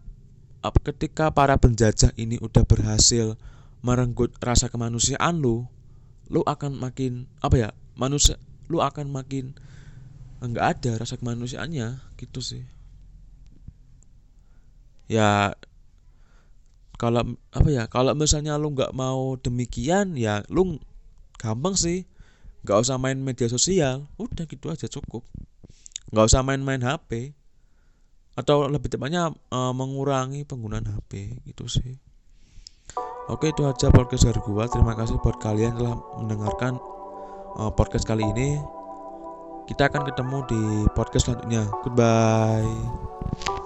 ketika 0.86 1.34
para 1.34 1.58
penjajah 1.58 2.14
ini 2.18 2.38
udah 2.38 2.62
berhasil 2.66 3.34
merenggut 3.82 4.38
rasa 4.38 4.70
kemanusiaan 4.70 5.42
lu 5.42 5.66
lu 6.30 6.46
akan 6.46 6.78
makin 6.78 7.26
apa 7.42 7.56
ya 7.58 7.70
manusia 7.98 8.38
lu 8.70 8.80
akan 8.80 9.10
makin 9.10 9.58
nggak 10.42 10.66
ada 10.78 10.92
rasa 11.02 11.18
kemanusiaannya 11.18 12.02
gitu 12.18 12.42
sih. 12.42 12.66
Ya 15.06 15.54
kalau 16.98 17.38
apa 17.54 17.70
ya 17.70 17.86
kalau 17.90 18.14
misalnya 18.14 18.58
lu 18.58 18.74
nggak 18.74 18.94
mau 18.94 19.38
demikian 19.38 20.18
ya 20.18 20.42
lu 20.50 20.82
gampang 21.38 21.78
sih. 21.78 22.06
Nggak 22.62 22.78
usah 22.86 23.02
main 23.02 23.18
media 23.18 23.50
sosial 23.50 24.06
udah 24.22 24.46
gitu 24.46 24.70
aja 24.70 24.86
cukup. 24.86 25.26
Nggak 26.14 26.26
usah 26.30 26.46
main-main 26.46 26.82
HP 26.82 27.34
atau 28.36 28.68
lebih 28.68 28.88
tepatnya 28.88 29.32
uh, 29.52 29.74
mengurangi 29.76 30.48
penggunaan 30.48 30.88
HP 30.88 31.44
gitu 31.48 31.68
sih. 31.68 32.00
Oke 33.30 33.54
itu 33.54 33.64
aja 33.64 33.88
podcast 33.94 34.28
dari 34.28 34.42
gua. 34.44 34.68
Terima 34.68 34.98
kasih 34.98 35.22
buat 35.22 35.38
kalian 35.40 35.78
telah 35.78 35.96
mendengarkan 36.20 36.76
uh, 37.60 37.72
podcast 37.72 38.08
kali 38.08 38.26
ini. 38.26 38.60
Kita 39.70 39.88
akan 39.88 40.04
ketemu 40.10 40.38
di 40.52 40.62
podcast 40.98 41.32
selanjutnya. 41.32 41.64
Goodbye 41.86 43.61